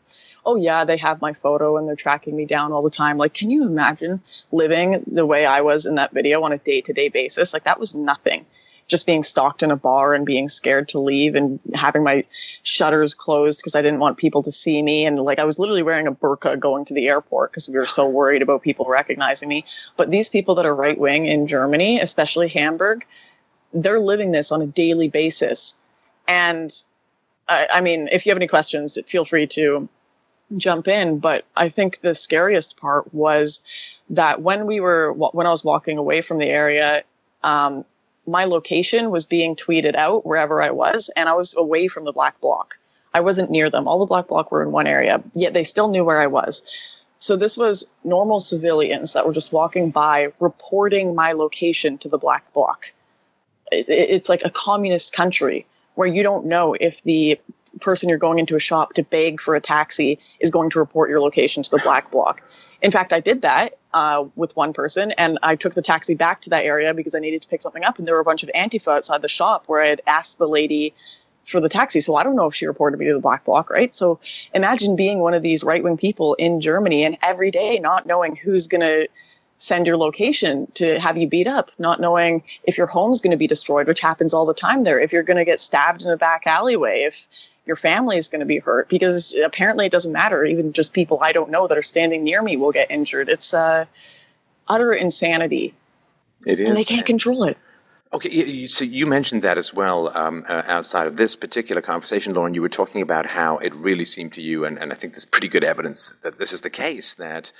oh 0.47 0.55
yeah, 0.55 0.85
they 0.85 0.97
have 0.97 1.21
my 1.21 1.33
photo 1.33 1.77
and 1.77 1.87
they're 1.87 1.95
tracking 1.95 2.35
me 2.35 2.45
down 2.45 2.71
all 2.71 2.81
the 2.81 2.89
time. 2.89 3.17
Like, 3.17 3.33
can 3.33 3.51
you 3.51 3.63
imagine 3.63 4.21
living 4.51 5.03
the 5.05 5.25
way 5.25 5.45
I 5.45 5.61
was 5.61 5.85
in 5.85 5.95
that 5.95 6.13
video 6.13 6.41
on 6.41 6.53
a 6.53 6.57
day 6.57 6.81
to 6.81 6.93
day 6.93 7.09
basis? 7.09 7.53
Like 7.53 7.65
that 7.65 7.79
was 7.79 7.93
nothing 7.93 8.45
just 8.87 9.05
being 9.05 9.23
stalked 9.23 9.63
in 9.63 9.71
a 9.71 9.75
bar 9.75 10.13
and 10.13 10.25
being 10.25 10.47
scared 10.47 10.87
to 10.89 10.99
leave 10.99 11.35
and 11.35 11.59
having 11.73 12.03
my 12.03 12.23
shutters 12.63 13.13
closed 13.13 13.59
because 13.59 13.75
I 13.75 13.81
didn't 13.81 13.99
want 13.99 14.17
people 14.17 14.41
to 14.43 14.51
see 14.51 14.81
me. 14.81 15.05
And 15.05 15.19
like 15.19 15.39
I 15.39 15.43
was 15.43 15.59
literally 15.59 15.83
wearing 15.83 16.07
a 16.07 16.11
burqa 16.11 16.57
going 16.57 16.85
to 16.85 16.93
the 16.93 17.07
airport 17.07 17.51
because 17.51 17.67
we 17.67 17.77
were 17.77 17.85
so 17.85 18.07
worried 18.07 18.41
about 18.41 18.61
people 18.61 18.85
recognizing 18.85 19.49
me. 19.49 19.65
But 19.97 20.09
these 20.09 20.29
people 20.29 20.55
that 20.55 20.65
are 20.65 20.73
right 20.73 20.97
wing 20.97 21.25
in 21.25 21.47
Germany, 21.47 21.99
especially 21.99 22.47
Hamburg, 22.47 23.05
they're 23.73 23.99
living 23.99 24.31
this 24.31 24.53
on 24.53 24.61
a 24.61 24.67
daily 24.67 25.09
basis. 25.09 25.77
And 26.25 26.71
I, 27.49 27.67
I 27.73 27.81
mean, 27.81 28.07
if 28.11 28.25
you 28.25 28.29
have 28.29 28.37
any 28.37 28.47
questions, 28.47 28.97
feel 29.05 29.25
free 29.25 29.47
to 29.47 29.89
jump 30.55 30.87
in. 30.87 31.19
But 31.19 31.45
I 31.55 31.69
think 31.69 32.01
the 32.01 32.15
scariest 32.15 32.77
part 32.77 33.13
was 33.13 33.63
that 34.09 34.41
when 34.41 34.65
we 34.65 34.79
were 34.79 35.11
when 35.13 35.45
I 35.45 35.49
was 35.49 35.63
walking 35.63 35.97
away 35.97 36.21
from 36.21 36.37
the 36.37 36.45
area, 36.45 37.03
um, 37.43 37.83
my 38.25 38.45
location 38.45 39.09
was 39.09 39.25
being 39.25 39.55
tweeted 39.55 39.95
out 39.95 40.25
wherever 40.25 40.61
I 40.61 40.71
was, 40.71 41.09
and 41.15 41.27
I 41.27 41.33
was 41.33 41.55
away 41.57 41.87
from 41.87 42.05
the 42.05 42.13
black 42.13 42.39
block. 42.41 42.77
I 43.13 43.21
wasn't 43.21 43.49
near 43.49 43.69
them. 43.69 43.87
All 43.87 43.99
the 43.99 44.05
black 44.05 44.27
block 44.27 44.51
were 44.51 44.61
in 44.61 44.71
one 44.71 44.87
area, 44.87 45.23
yet 45.33 45.53
they 45.53 45.63
still 45.63 45.87
knew 45.87 46.03
where 46.03 46.21
I 46.21 46.27
was. 46.27 46.65
So 47.19 47.35
this 47.35 47.57
was 47.57 47.91
normal 48.03 48.39
civilians 48.39 49.13
that 49.13 49.25
were 49.25 49.33
just 49.33 49.51
walking 49.51 49.89
by, 49.89 50.31
reporting 50.39 51.15
my 51.15 51.31
location 51.31 51.97
to 51.99 52.09
the 52.09 52.17
black 52.17 52.53
bloc. 52.53 52.93
It's 53.71 54.29
like 54.29 54.43
a 54.45 54.49
communist 54.49 55.13
country 55.13 55.65
where 55.95 56.07
you 56.07 56.21
don't 56.21 56.45
know 56.45 56.75
if 56.79 57.01
the 57.03 57.39
person 57.79 58.09
you're 58.09 58.17
going 58.17 58.39
into 58.39 58.55
a 58.55 58.59
shop 58.59 58.93
to 58.93 59.03
beg 59.03 59.41
for 59.41 59.55
a 59.55 59.61
taxi 59.61 60.19
is 60.39 60.49
going 60.49 60.69
to 60.71 60.79
report 60.79 61.09
your 61.09 61.19
location 61.19 61.63
to 61.63 61.71
the 61.71 61.79
black 61.79 62.11
bloc. 62.11 62.43
In 62.81 62.91
fact, 62.91 63.11
I 63.11 63.19
did 63.19 63.41
that 63.41 63.77
uh, 63.93 64.25
with 64.35 64.55
one 64.55 64.73
person, 64.73 65.11
and 65.11 65.39
I 65.41 65.55
took 65.55 65.73
the 65.73 65.81
taxi 65.81 66.13
back 66.13 66.41
to 66.41 66.49
that 66.51 66.63
area 66.63 66.93
because 66.93 67.15
I 67.15 67.19
needed 67.19 67.41
to 67.41 67.47
pick 67.47 67.61
something 67.61 67.83
up, 67.83 67.97
and 67.97 68.07
there 68.07 68.13
were 68.13 68.21
a 68.21 68.25
bunch 68.25 68.43
of 68.43 68.51
Antifa 68.55 68.97
outside 68.97 69.21
the 69.21 69.27
shop 69.27 69.63
where 69.65 69.81
I 69.81 69.87
had 69.87 70.01
asked 70.05 70.37
the 70.37 70.47
lady 70.47 70.93
for 71.47 71.59
the 71.61 71.69
taxi. 71.69 72.01
So 72.01 72.15
I 72.15 72.23
don't 72.23 72.35
know 72.35 72.45
if 72.45 72.53
she 72.53 72.67
reported 72.67 72.99
me 72.99 73.07
to 73.07 73.13
the 73.13 73.19
black 73.19 73.45
bloc, 73.45 73.69
right? 73.69 73.95
So 73.95 74.19
imagine 74.53 74.95
being 74.95 75.19
one 75.19 75.33
of 75.33 75.43
these 75.43 75.63
right 75.63 75.83
wing 75.83 75.97
people 75.97 76.33
in 76.35 76.59
Germany 76.61 77.03
and 77.03 77.17
every 77.21 77.51
day 77.51 77.79
not 77.79 78.05
knowing 78.05 78.35
who's 78.35 78.67
going 78.67 78.81
to 78.81 79.07
send 79.57 79.87
your 79.87 79.97
location 79.97 80.69
to 80.75 80.99
have 80.99 81.17
you 81.17 81.27
beat 81.27 81.47
up, 81.47 81.71
not 81.79 81.99
knowing 81.99 82.43
if 82.63 82.77
your 82.77 82.85
home's 82.85 83.21
going 83.21 83.31
to 83.31 83.37
be 83.37 83.47
destroyed, 83.47 83.87
which 83.87 84.01
happens 84.01 84.33
all 84.33 84.45
the 84.45 84.53
time 84.53 84.81
there, 84.81 84.99
if 84.99 85.11
you're 85.11 85.23
going 85.23 85.37
to 85.37 85.45
get 85.45 85.59
stabbed 85.59 86.01
in 86.01 86.09
a 86.09 86.17
back 86.17 86.45
alleyway, 86.45 87.03
if 87.07 87.27
your 87.67 87.75
family 87.75 88.17
is 88.17 88.27
going 88.27 88.39
to 88.39 88.45
be 88.45 88.59
hurt 88.59 88.89
because 88.89 89.35
apparently 89.35 89.85
it 89.85 89.91
doesn't 89.91 90.11
matter. 90.11 90.45
Even 90.45 90.73
just 90.73 90.93
people 90.93 91.19
I 91.21 91.31
don't 91.31 91.51
know 91.51 91.67
that 91.67 91.77
are 91.77 91.83
standing 91.83 92.23
near 92.23 92.41
me 92.41 92.57
will 92.57 92.71
get 92.71 92.89
injured. 92.89 93.29
It's 93.29 93.53
uh, 93.53 93.85
utter 94.67 94.93
insanity. 94.93 95.73
It 96.45 96.59
is. 96.59 96.67
And 96.67 96.77
they 96.77 96.83
can't 96.83 97.05
control 97.05 97.43
it. 97.43 97.57
Okay, 98.13 98.65
so 98.67 98.85
you 98.85 99.05
mentioned 99.05 99.41
that 99.41 99.57
as 99.57 99.73
well 99.73 100.15
um, 100.17 100.45
uh, 100.47 100.63
outside 100.65 101.07
of 101.07 101.17
this 101.17 101.35
particular 101.35 101.81
conversation, 101.81 102.33
Lauren. 102.33 102.53
You 102.53 102.61
were 102.61 102.69
talking 102.69 103.01
about 103.01 103.25
how 103.25 103.57
it 103.57 103.75
really 103.75 104.05
seemed 104.05 104.31
to 104.33 104.41
you, 104.41 104.63
and, 104.63 104.79
and 104.79 104.93
I 104.93 104.95
think 104.95 105.13
there's 105.13 105.25
pretty 105.25 105.49
good 105.49 105.65
evidence 105.65 106.15
that 106.23 106.39
this 106.39 106.53
is 106.53 106.61
the 106.61 106.69
case, 106.69 107.13
that 107.15 107.51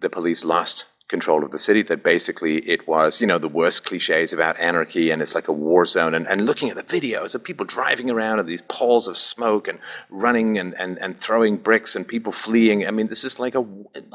the 0.00 0.10
police 0.10 0.44
lost 0.44 0.86
control 1.08 1.44
of 1.44 1.50
the 1.50 1.58
city, 1.58 1.82
that 1.82 2.02
basically 2.02 2.58
it 2.68 2.88
was, 2.88 3.20
you 3.20 3.26
know, 3.26 3.38
the 3.38 3.48
worst 3.48 3.84
cliches 3.84 4.32
about 4.32 4.58
anarchy 4.58 5.10
and 5.10 5.22
it's 5.22 5.34
like 5.34 5.48
a 5.48 5.52
war 5.52 5.86
zone. 5.86 6.14
And, 6.14 6.26
and 6.26 6.46
looking 6.46 6.68
at 6.68 6.76
the 6.76 6.82
videos 6.82 7.34
of 7.34 7.44
people 7.44 7.64
driving 7.64 8.10
around 8.10 8.38
and 8.38 8.48
these 8.48 8.62
palls 8.62 9.06
of 9.06 9.16
smoke 9.16 9.68
and 9.68 9.78
running 10.10 10.58
and, 10.58 10.74
and, 10.74 10.98
and 10.98 11.16
throwing 11.16 11.56
bricks 11.56 11.94
and 11.94 12.06
people 12.06 12.32
fleeing. 12.32 12.86
I 12.86 12.90
mean, 12.90 13.06
this 13.06 13.24
is 13.24 13.38
like 13.38 13.54
a, 13.54 13.64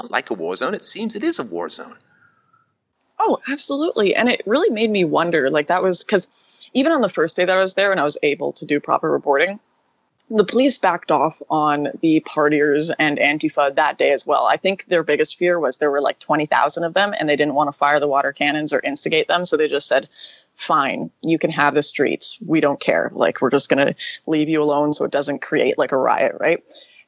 like 0.10 0.30
a 0.30 0.34
war 0.34 0.56
zone. 0.56 0.74
It 0.74 0.86
seems 0.86 1.16
it 1.16 1.24
is 1.24 1.40
a 1.40 1.44
war 1.44 1.70
zone. 1.70 1.98
Oh, 3.20 3.40
absolutely. 3.48 4.16
And 4.16 4.30
it 4.30 4.42
really 4.46 4.70
made 4.70 4.90
me 4.90 5.06
wonder, 5.06 5.50
like 5.50 5.68
that 5.68 5.84
was 5.84 6.04
because 6.04 6.28
even 6.74 6.92
on 6.92 7.02
the 7.02 7.10
first 7.10 7.38
day 7.38 7.46
that 7.46 7.58
I 7.58 7.62
was 7.62 7.76
there 7.76 7.92
and 7.92 8.00
I 8.00 8.04
was 8.04 8.18
able 8.24 8.52
to 8.54 8.66
do 8.66 8.80
proper 8.80 9.12
reporting, 9.12 9.60
the 10.34 10.46
police 10.46 10.78
backed 10.78 11.12
off 11.12 11.42
on 11.50 11.90
the 12.00 12.22
partiers 12.22 12.90
and 12.98 13.18
Antifa 13.18 13.76
that 13.76 13.98
day 13.98 14.14
as 14.14 14.26
well. 14.26 14.46
I 14.46 14.56
think 14.56 14.86
their 14.86 15.04
biggest 15.04 15.38
fear 15.38 15.60
was 15.60 15.78
there 15.78 15.92
were 15.92 16.02
like 16.02 16.20
20,000 16.20 16.84
of 16.86 16.94
them 16.94 17.14
and 17.20 17.28
they 17.28 17.36
didn't 17.36 17.54
want 17.54 17.68
to 17.68 17.78
fire 17.78 18.00
the 18.00 18.08
water 18.08 18.32
cannons 18.32 18.72
or 18.72 18.80
instigate 18.80 19.28
them. 19.28 19.44
So 19.44 19.58
they 19.58 19.68
just 19.68 19.90
said, 19.90 20.08
fine, 20.56 21.12
you 21.22 21.38
can 21.38 21.52
have 21.52 21.74
the 21.74 21.84
streets. 21.84 22.40
We 22.46 22.62
don't 22.62 22.80
care. 22.80 23.12
Like, 23.14 23.42
we're 23.42 23.50
just 23.50 23.70
going 23.70 23.86
to 23.86 23.96
leave 24.26 24.48
you 24.48 24.64
alone 24.64 24.94
so 24.94 25.04
it 25.04 25.12
doesn't 25.12 25.42
create 25.42 25.78
like 25.78 25.92
a 25.92 25.98
riot, 25.98 26.36
right? 26.40 26.64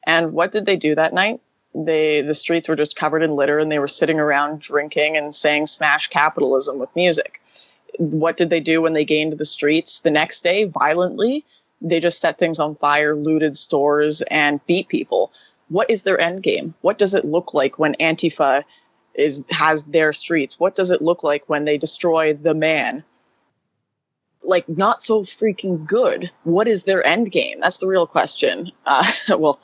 And 0.06 0.32
what 0.32 0.52
did 0.52 0.66
they 0.66 0.76
do 0.76 0.94
that 0.94 1.14
night? 1.14 1.40
They, 1.74 2.20
the 2.20 2.34
streets 2.34 2.68
were 2.68 2.76
just 2.76 2.94
covered 2.94 3.22
in 3.22 3.36
litter 3.36 3.58
and 3.58 3.72
they 3.72 3.78
were 3.78 3.88
sitting 3.88 4.20
around 4.20 4.60
drinking 4.60 5.16
and 5.16 5.34
saying 5.34 5.66
smash 5.66 6.08
capitalism 6.08 6.78
with 6.78 6.94
music 6.94 7.40
what 7.98 8.36
did 8.36 8.50
they 8.50 8.60
do 8.60 8.82
when 8.82 8.92
they 8.92 9.04
gained 9.04 9.34
the 9.34 9.44
streets 9.44 10.00
the 10.00 10.10
next 10.10 10.42
day 10.42 10.64
violently? 10.64 11.44
They 11.84 12.00
just 12.00 12.20
set 12.20 12.38
things 12.38 12.58
on 12.58 12.76
fire, 12.76 13.14
looted 13.14 13.56
stores, 13.56 14.22
and 14.22 14.64
beat 14.66 14.88
people. 14.88 15.32
What 15.68 15.88
is 15.90 16.02
their 16.02 16.18
end 16.18 16.42
game? 16.42 16.74
What 16.80 16.98
does 16.98 17.14
it 17.14 17.24
look 17.24 17.54
like 17.54 17.78
when 17.78 17.94
Antifa 18.00 18.64
is 19.14 19.44
has 19.50 19.84
their 19.84 20.12
streets? 20.12 20.58
What 20.58 20.74
does 20.74 20.90
it 20.90 21.02
look 21.02 21.22
like 21.22 21.48
when 21.48 21.64
they 21.64 21.78
destroy 21.78 22.32
the 22.32 22.54
man? 22.54 23.04
Like 24.42 24.68
not 24.68 25.02
so 25.02 25.22
freaking 25.22 25.86
good. 25.86 26.30
What 26.44 26.68
is 26.68 26.84
their 26.84 27.06
end 27.06 27.32
game? 27.32 27.60
That's 27.60 27.78
the 27.78 27.86
real 27.86 28.06
question. 28.06 28.72
Uh, 28.86 29.10
well, 29.38 29.60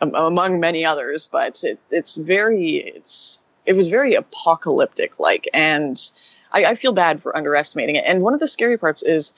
um, 0.00 0.14
among 0.14 0.60
many 0.60 0.84
others, 0.84 1.28
but 1.30 1.62
it, 1.64 1.78
it's 1.90 2.16
very 2.16 2.92
it's 2.94 3.42
it 3.66 3.74
was 3.74 3.88
very 3.88 4.14
apocalyptic 4.14 5.18
like 5.18 5.48
and 5.52 6.10
I, 6.52 6.64
I, 6.64 6.74
feel 6.76 6.92
bad 6.92 7.20
for 7.20 7.36
underestimating 7.36 7.96
it 7.96 8.04
and 8.06 8.22
one 8.22 8.32
of 8.32 8.40
the 8.40 8.46
scary 8.46 8.78
parts 8.78 9.02
is 9.02 9.34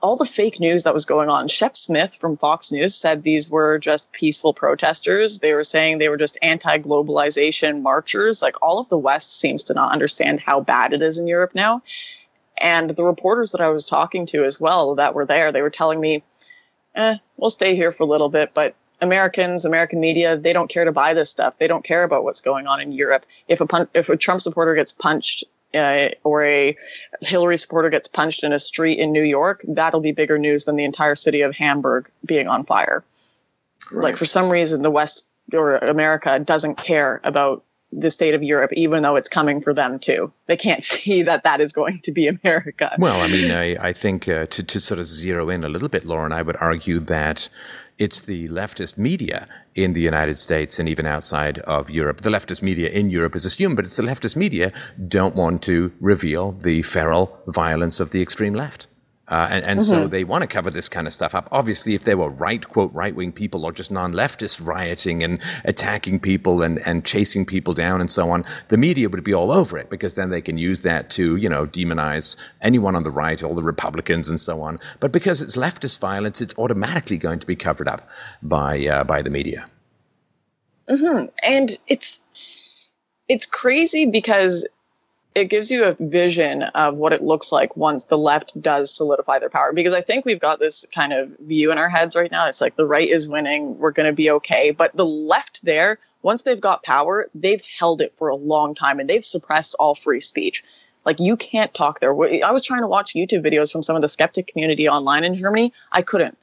all 0.00 0.16
the 0.16 0.24
fake 0.24 0.58
news 0.58 0.82
that 0.82 0.94
was 0.94 1.04
going 1.04 1.28
on 1.28 1.46
shep 1.46 1.76
smith 1.76 2.16
from 2.16 2.36
fox 2.36 2.72
news 2.72 2.94
said 2.94 3.22
these 3.22 3.50
were 3.50 3.78
just 3.78 4.10
peaceful 4.12 4.54
protesters 4.54 5.40
they 5.40 5.52
were 5.52 5.64
saying 5.64 5.98
they 5.98 6.08
were 6.08 6.16
just 6.16 6.38
anti-globalization 6.40 7.82
marchers 7.82 8.40
like 8.40 8.56
all 8.62 8.78
of 8.78 8.88
the 8.88 8.98
west 8.98 9.38
seems 9.38 9.62
to 9.62 9.74
not 9.74 9.92
understand 9.92 10.40
how 10.40 10.60
bad 10.60 10.92
it 10.92 11.02
is 11.02 11.18
in 11.18 11.26
europe 11.26 11.54
now 11.54 11.82
and 12.58 12.90
the 12.96 13.04
reporters 13.04 13.52
that 13.52 13.60
i 13.60 13.68
was 13.68 13.86
talking 13.86 14.24
to 14.24 14.44
as 14.44 14.58
well 14.58 14.94
that 14.94 15.14
were 15.14 15.26
there 15.26 15.52
they 15.52 15.62
were 15.62 15.70
telling 15.70 16.00
me 16.00 16.22
eh, 16.94 17.16
we'll 17.36 17.50
stay 17.50 17.76
here 17.76 17.92
for 17.92 18.04
a 18.04 18.06
little 18.06 18.30
bit 18.30 18.52
but 18.54 18.74
Americans, 19.00 19.64
American 19.64 20.00
media, 20.00 20.36
they 20.36 20.52
don't 20.52 20.70
care 20.70 20.84
to 20.84 20.92
buy 20.92 21.12
this 21.12 21.28
stuff. 21.28 21.58
They 21.58 21.66
don't 21.66 21.84
care 21.84 22.04
about 22.04 22.24
what's 22.24 22.40
going 22.40 22.66
on 22.66 22.80
in 22.80 22.92
Europe. 22.92 23.26
If 23.48 23.60
a 23.60 23.66
pun- 23.66 23.88
if 23.92 24.08
a 24.08 24.16
Trump 24.16 24.40
supporter 24.40 24.74
gets 24.74 24.92
punched 24.92 25.44
uh, 25.74 26.10
or 26.24 26.44
a 26.44 26.76
Hillary 27.22 27.58
supporter 27.58 27.90
gets 27.90 28.08
punched 28.08 28.44
in 28.44 28.52
a 28.52 28.58
street 28.58 28.98
in 28.98 29.12
New 29.12 29.22
York, 29.22 29.64
that'll 29.68 30.00
be 30.00 30.12
bigger 30.12 30.38
news 30.38 30.64
than 30.64 30.76
the 30.76 30.84
entire 30.84 31.14
city 31.14 31.40
of 31.40 31.54
Hamburg 31.54 32.08
being 32.24 32.48
on 32.48 32.64
fire. 32.64 33.04
Right. 33.90 34.04
Like 34.04 34.16
for 34.16 34.26
some 34.26 34.50
reason, 34.50 34.82
the 34.82 34.90
West 34.90 35.26
or 35.52 35.76
America 35.76 36.38
doesn't 36.38 36.76
care 36.76 37.20
about 37.24 37.64
the 37.92 38.10
state 38.10 38.34
of 38.34 38.42
Europe, 38.42 38.72
even 38.74 39.02
though 39.02 39.16
it's 39.16 39.28
coming 39.28 39.60
for 39.60 39.72
them 39.72 39.98
too. 39.98 40.32
They 40.46 40.56
can't 40.56 40.82
see 40.94 41.22
that 41.22 41.44
that 41.44 41.60
is 41.60 41.72
going 41.72 42.00
to 42.02 42.12
be 42.12 42.26
America. 42.26 42.92
Well, 42.98 43.20
I 43.20 43.28
mean, 43.28 43.50
I, 43.50 43.88
I 43.88 43.92
think 43.92 44.28
uh, 44.28 44.46
to, 44.46 44.62
to 44.62 44.80
sort 44.80 45.00
of 45.00 45.06
zero 45.06 45.48
in 45.50 45.64
a 45.64 45.68
little 45.68 45.88
bit, 45.88 46.04
Lauren, 46.04 46.32
I 46.32 46.42
would 46.42 46.56
argue 46.56 46.98
that 47.00 47.48
it's 47.98 48.22
the 48.22 48.48
leftist 48.48 48.98
media 48.98 49.46
in 49.74 49.92
the 49.92 50.00
United 50.00 50.38
States 50.38 50.78
and 50.78 50.88
even 50.88 51.06
outside 51.06 51.60
of 51.60 51.90
Europe. 51.90 52.22
The 52.22 52.30
leftist 52.30 52.62
media 52.62 52.88
in 52.88 53.10
Europe 53.10 53.36
is 53.36 53.44
assumed, 53.44 53.76
but 53.76 53.84
it's 53.84 53.96
the 53.96 54.02
leftist 54.02 54.36
media 54.36 54.72
don't 55.06 55.36
want 55.36 55.62
to 55.62 55.92
reveal 56.00 56.52
the 56.52 56.82
feral 56.82 57.40
violence 57.46 58.00
of 58.00 58.10
the 58.10 58.22
extreme 58.22 58.54
left. 58.54 58.88
Uh, 59.28 59.48
and, 59.50 59.64
and 59.64 59.80
mm-hmm. 59.80 60.02
so 60.02 60.06
they 60.06 60.22
want 60.22 60.42
to 60.42 60.48
cover 60.48 60.70
this 60.70 60.88
kind 60.88 61.06
of 61.06 61.12
stuff 61.12 61.34
up. 61.34 61.48
Obviously, 61.50 61.94
if 61.94 62.04
there 62.04 62.16
were 62.16 62.28
right, 62.28 62.68
quote, 62.68 62.92
right 62.92 63.14
wing 63.14 63.32
people 63.32 63.64
or 63.64 63.72
just 63.72 63.90
non 63.90 64.12
leftists 64.12 64.64
rioting 64.64 65.22
and 65.22 65.40
attacking 65.64 66.20
people 66.20 66.62
and, 66.62 66.78
and 66.86 67.06
chasing 67.06 67.46
people 67.46 67.72
down 67.72 68.00
and 68.00 68.10
so 68.10 68.30
on, 68.30 68.44
the 68.68 68.76
media 68.76 69.08
would 69.08 69.24
be 69.24 69.32
all 69.32 69.50
over 69.50 69.78
it 69.78 69.88
because 69.88 70.14
then 70.14 70.28
they 70.28 70.42
can 70.42 70.58
use 70.58 70.82
that 70.82 71.08
to, 71.08 71.36
you 71.36 71.48
know, 71.48 71.66
demonize 71.66 72.36
anyone 72.60 72.94
on 72.94 73.02
the 73.02 73.10
right, 73.10 73.42
all 73.42 73.54
the 73.54 73.62
Republicans 73.62 74.28
and 74.28 74.38
so 74.38 74.60
on. 74.60 74.78
But 75.00 75.10
because 75.10 75.40
it's 75.40 75.56
leftist 75.56 76.00
violence, 76.00 76.42
it's 76.42 76.56
automatically 76.58 77.16
going 77.16 77.38
to 77.38 77.46
be 77.46 77.56
covered 77.56 77.88
up 77.88 78.08
by, 78.42 78.86
uh, 78.86 79.04
by 79.04 79.22
the 79.22 79.30
media. 79.30 79.66
Mm-hmm. 80.88 81.26
And 81.42 81.78
it's, 81.86 82.20
it's 83.28 83.46
crazy 83.46 84.04
because 84.04 84.66
it 85.34 85.46
gives 85.46 85.70
you 85.70 85.84
a 85.84 85.96
vision 85.98 86.62
of 86.62 86.94
what 86.94 87.12
it 87.12 87.22
looks 87.22 87.50
like 87.50 87.76
once 87.76 88.04
the 88.04 88.18
left 88.18 88.60
does 88.62 88.94
solidify 88.94 89.38
their 89.40 89.50
power. 89.50 89.72
Because 89.72 89.92
I 89.92 90.00
think 90.00 90.24
we've 90.24 90.40
got 90.40 90.60
this 90.60 90.86
kind 90.94 91.12
of 91.12 91.28
view 91.40 91.72
in 91.72 91.78
our 91.78 91.88
heads 91.88 92.14
right 92.14 92.30
now. 92.30 92.46
It's 92.46 92.60
like 92.60 92.76
the 92.76 92.86
right 92.86 93.08
is 93.08 93.28
winning, 93.28 93.76
we're 93.78 93.90
going 93.90 94.06
to 94.06 94.12
be 94.12 94.30
okay. 94.30 94.70
But 94.70 94.96
the 94.96 95.04
left 95.04 95.64
there, 95.64 95.98
once 96.22 96.42
they've 96.42 96.60
got 96.60 96.84
power, 96.84 97.28
they've 97.34 97.62
held 97.78 98.00
it 98.00 98.14
for 98.16 98.28
a 98.28 98.36
long 98.36 98.74
time 98.74 99.00
and 99.00 99.10
they've 99.10 99.24
suppressed 99.24 99.74
all 99.80 99.96
free 99.96 100.20
speech. 100.20 100.62
Like 101.04 101.18
you 101.18 101.36
can't 101.36 101.74
talk 101.74 102.00
there. 102.00 102.12
I 102.44 102.52
was 102.52 102.62
trying 102.62 102.82
to 102.82 102.86
watch 102.86 103.14
YouTube 103.14 103.44
videos 103.44 103.72
from 103.72 103.82
some 103.82 103.96
of 103.96 104.02
the 104.02 104.08
skeptic 104.08 104.46
community 104.46 104.88
online 104.88 105.24
in 105.24 105.34
Germany. 105.34 105.72
I 105.92 106.02
couldn't 106.02 106.38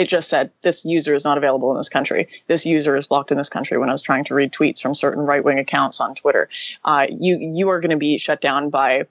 it 0.00 0.08
just 0.08 0.30
said 0.30 0.50
this 0.62 0.86
user 0.86 1.12
is 1.12 1.26
not 1.26 1.36
available 1.36 1.70
in 1.70 1.76
this 1.76 1.90
country. 1.90 2.26
This 2.46 2.64
user 2.64 2.96
is 2.96 3.06
blocked 3.06 3.30
in 3.30 3.36
this 3.36 3.50
country. 3.50 3.76
When 3.76 3.90
I 3.90 3.92
was 3.92 4.00
trying 4.00 4.24
to 4.24 4.34
read 4.34 4.50
tweets 4.50 4.80
from 4.80 4.94
certain 4.94 5.26
right 5.26 5.44
wing 5.44 5.58
accounts 5.58 6.00
on 6.00 6.14
Twitter, 6.14 6.48
uh, 6.86 7.06
you 7.10 7.36
you 7.36 7.68
are 7.68 7.80
going 7.80 7.90
to 7.90 7.98
be 7.98 8.16
shut 8.16 8.40
down 8.40 8.70
by. 8.70 9.06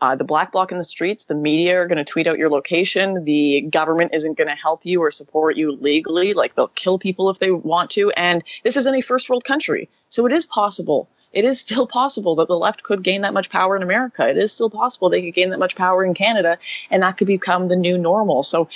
Uh, 0.00 0.16
the 0.16 0.24
black 0.24 0.50
bloc 0.50 0.72
in 0.72 0.78
the 0.78 0.82
streets, 0.82 1.26
the 1.26 1.34
media 1.34 1.78
are 1.78 1.86
going 1.86 1.96
to 1.96 2.04
tweet 2.04 2.26
out 2.26 2.36
your 2.36 2.50
location. 2.50 3.24
The 3.24 3.60
government 3.70 4.12
isn't 4.12 4.36
going 4.36 4.48
to 4.48 4.56
help 4.56 4.80
you 4.82 5.00
or 5.00 5.12
support 5.12 5.54
you 5.54 5.76
legally. 5.76 6.32
Like 6.32 6.56
they'll 6.56 6.66
kill 6.74 6.98
people 6.98 7.30
if 7.30 7.38
they 7.38 7.52
want 7.52 7.88
to. 7.92 8.10
And 8.12 8.42
this 8.64 8.76
isn't 8.76 8.92
a 8.92 9.00
first 9.00 9.30
world 9.30 9.44
country. 9.44 9.88
So 10.08 10.26
it 10.26 10.32
is 10.32 10.44
possible 10.44 11.08
it 11.32 11.44
is 11.44 11.60
still 11.66 11.86
possible 11.86 12.34
that 12.36 12.48
the 12.48 12.58
left 12.58 12.82
could 12.82 13.02
gain 13.02 13.22
that 13.22 13.34
much 13.34 13.50
power 13.50 13.76
in 13.76 13.82
America. 13.82 14.28
It 14.28 14.36
is 14.36 14.52
still 14.52 14.70
possible 14.70 15.08
they 15.08 15.22
could 15.22 15.34
gain 15.34 15.50
that 15.50 15.58
much 15.58 15.76
power 15.76 16.04
in 16.04 16.14
Canada, 16.14 16.58
and 16.90 17.02
that 17.02 17.16
could 17.16 17.26
become 17.26 17.68
the 17.68 17.76
new 17.76 17.98
normal. 17.98 18.42
So 18.42 18.68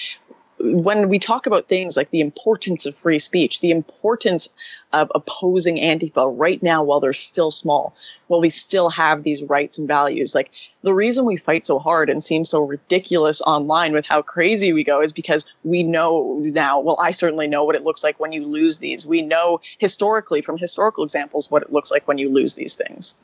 when 0.75 1.09
we 1.09 1.19
talk 1.19 1.47
about 1.47 1.69
things 1.69 1.97
like 1.97 2.11
the 2.11 2.21
importance 2.21 2.87
of 2.87 2.95
free 2.95 3.19
speech, 3.19 3.61
the 3.61 3.71
importance 3.71 4.53
of 4.93 5.11
opposing 5.15 5.77
Antifa 5.77 6.33
right 6.37 6.63
now 6.63 6.83
while 6.83 7.01
they're 7.01 7.13
still 7.13 7.51
small, 7.51 7.95
while 8.29 8.41
we 8.41 8.51
still 8.51 8.89
have 8.91 9.23
these 9.23 9.43
rights 9.45 9.79
and 9.79 9.89
values, 9.89 10.35
like 10.35 10.51
the 10.83 10.95
reason 10.95 11.25
we 11.25 11.37
fight 11.37 11.67
so 11.67 11.79
hard 11.79 12.09
and 12.09 12.23
seem 12.23 12.45
so 12.45 12.63
ridiculous 12.63 13.43
online 13.43 13.93
with 13.93 14.07
how 14.07 14.23
crazy 14.23 14.73
we 14.73 14.85
go 14.85 15.03
is 15.03 15.13
because 15.13 15.45
we 15.65 15.83
know 15.83 16.39
now, 16.41 16.79
well, 16.79 16.97
I 17.01 17.11
certainly 17.11 17.49
know 17.49 17.65
what 17.65 17.75
it 17.75 17.83
looks 17.83 18.05
like 18.05 18.21
when 18.21 18.33
you 18.33 18.47
lose 18.47 18.79
these. 18.79 19.05
We 19.05 19.23
know 19.23 19.61
historically 19.79 20.43
from 20.43 20.59
historical 20.59 21.03
examples 21.03 21.51
what 21.51 21.63
it 21.63 21.73
looks 21.73 21.91
like 21.91 22.07
when 22.07 22.19
you 22.19 22.29
lose 22.29 22.55
these 22.55 22.77
things. 22.77 23.17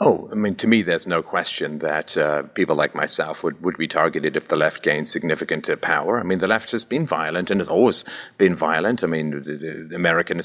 Oh, 0.00 0.28
I 0.30 0.34
mean, 0.34 0.54
to 0.56 0.66
me, 0.66 0.82
there's 0.82 1.06
no 1.06 1.22
question 1.22 1.78
that 1.78 2.16
uh, 2.16 2.42
people 2.42 2.76
like 2.76 2.94
myself 2.94 3.42
would, 3.42 3.62
would 3.62 3.76
be 3.78 3.88
targeted 3.88 4.36
if 4.36 4.48
the 4.48 4.56
left 4.56 4.82
gains 4.82 5.10
significant 5.10 5.68
uh, 5.68 5.76
power. 5.76 6.20
I 6.20 6.24
mean, 6.24 6.38
the 6.38 6.46
left 6.46 6.72
has 6.72 6.84
been 6.84 7.06
violent 7.06 7.50
and 7.50 7.60
has 7.60 7.68
always 7.68 8.04
been 8.36 8.54
violent. 8.54 9.02
I 9.02 9.06
mean, 9.06 9.30
the, 9.30 9.86
the 9.88 9.96
American 9.96 10.38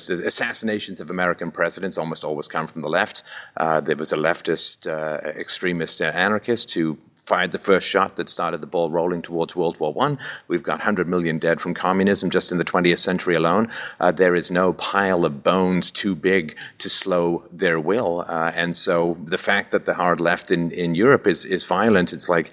assassinations 0.44 1.00
of 1.00 1.10
American 1.10 1.52
presidents 1.52 1.98
almost 1.98 2.24
always 2.24 2.48
come 2.48 2.68
from 2.68 2.82
the 2.82 2.90
left. 2.90 3.24
Uh, 3.56 3.80
there 3.80 3.96
was 3.96 4.12
a 4.12 4.18
leftist 4.18 4.88
uh, 4.88 5.18
extremist 5.40 6.02
uh, 6.02 6.06
anarchist 6.06 6.74
who 6.74 6.98
fired 7.26 7.54
the 7.54 7.58
first 7.58 7.88
shot 7.88 8.18
that 8.18 8.28
started 8.28 8.60
the 8.60 8.68
ball 8.68 8.90
rolling 8.90 9.22
towards 9.22 9.56
World 9.56 9.80
War 9.80 9.96
I. 10.02 10.18
We've 10.50 10.62
got 10.62 10.80
100 10.80 11.08
million 11.08 11.40
dead 11.40 11.62
from 11.62 11.74
communism 11.74 12.30
just 12.30 12.52
in 12.52 12.58
the 12.58 12.66
20th 12.66 12.98
century 12.98 13.36
alone. 13.36 13.70
Uh, 14.02 14.12
there 14.12 14.36
is 14.36 14.52
no 14.52 14.74
pile 14.74 15.24
of 15.24 15.42
bones 15.42 15.90
too 15.90 16.16
big 16.16 16.58
to 16.80 16.90
slow 16.90 17.46
their 17.50 17.80
will. 17.80 18.26
Uh, 18.28 18.52
and 18.56 18.76
so 18.76 19.18
the 19.24 19.38
fact 19.38 19.72
that 19.72 19.86
the 19.86 19.94
hard 19.94 20.20
left 20.20 20.52
in, 20.52 20.72
in 20.72 20.96
Europe 20.96 21.26
is, 21.26 21.46
is 21.46 21.66
violent, 21.66 22.12
it's 22.12 22.28
like 22.28 22.52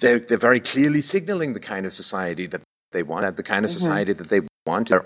they're, 0.00 0.18
they're 0.18 0.38
very 0.38 0.60
clearly 0.60 1.00
signaling 1.00 1.52
the 1.52 1.60
kind 1.60 1.86
of 1.86 1.92
society 1.92 2.46
that 2.48 2.62
they 2.90 3.04
want, 3.04 3.36
the 3.36 3.44
kind 3.44 3.64
of 3.64 3.70
mm-hmm. 3.70 3.78
society 3.78 4.12
that 4.12 4.28
they 4.28 4.40
want. 4.66 4.88
They're 4.88 5.02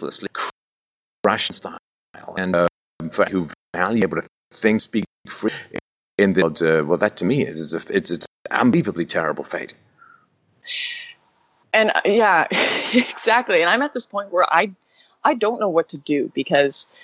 ruthlessly 0.00 0.28
Russian 1.24 1.54
style. 1.54 1.78
And 2.36 2.54
uh, 2.56 2.66
who 3.30 3.48
value 3.74 4.06
to 4.06 4.22
think, 4.52 4.80
speak 4.80 5.04
free 5.26 5.50
in 6.18 6.32
the 6.32 6.42
world, 6.42 6.62
uh, 6.62 6.84
well, 6.86 6.98
that 6.98 7.16
to 7.18 7.24
me 7.24 7.42
is, 7.42 7.58
is 7.58 7.72
a, 7.74 7.96
it's 7.96 8.10
an 8.10 8.18
unbelievably 8.50 9.06
terrible 9.06 9.44
fate. 9.44 9.74
And 11.72 11.90
uh, 11.90 12.00
yeah, 12.04 12.46
exactly. 12.94 13.60
And 13.60 13.70
I'm 13.70 13.82
at 13.82 13.94
this 13.94 14.06
point 14.06 14.32
where 14.32 14.46
I, 14.52 14.72
I 15.24 15.34
don't 15.34 15.60
know 15.60 15.68
what 15.68 15.88
to 15.90 15.98
do 15.98 16.30
because 16.34 17.02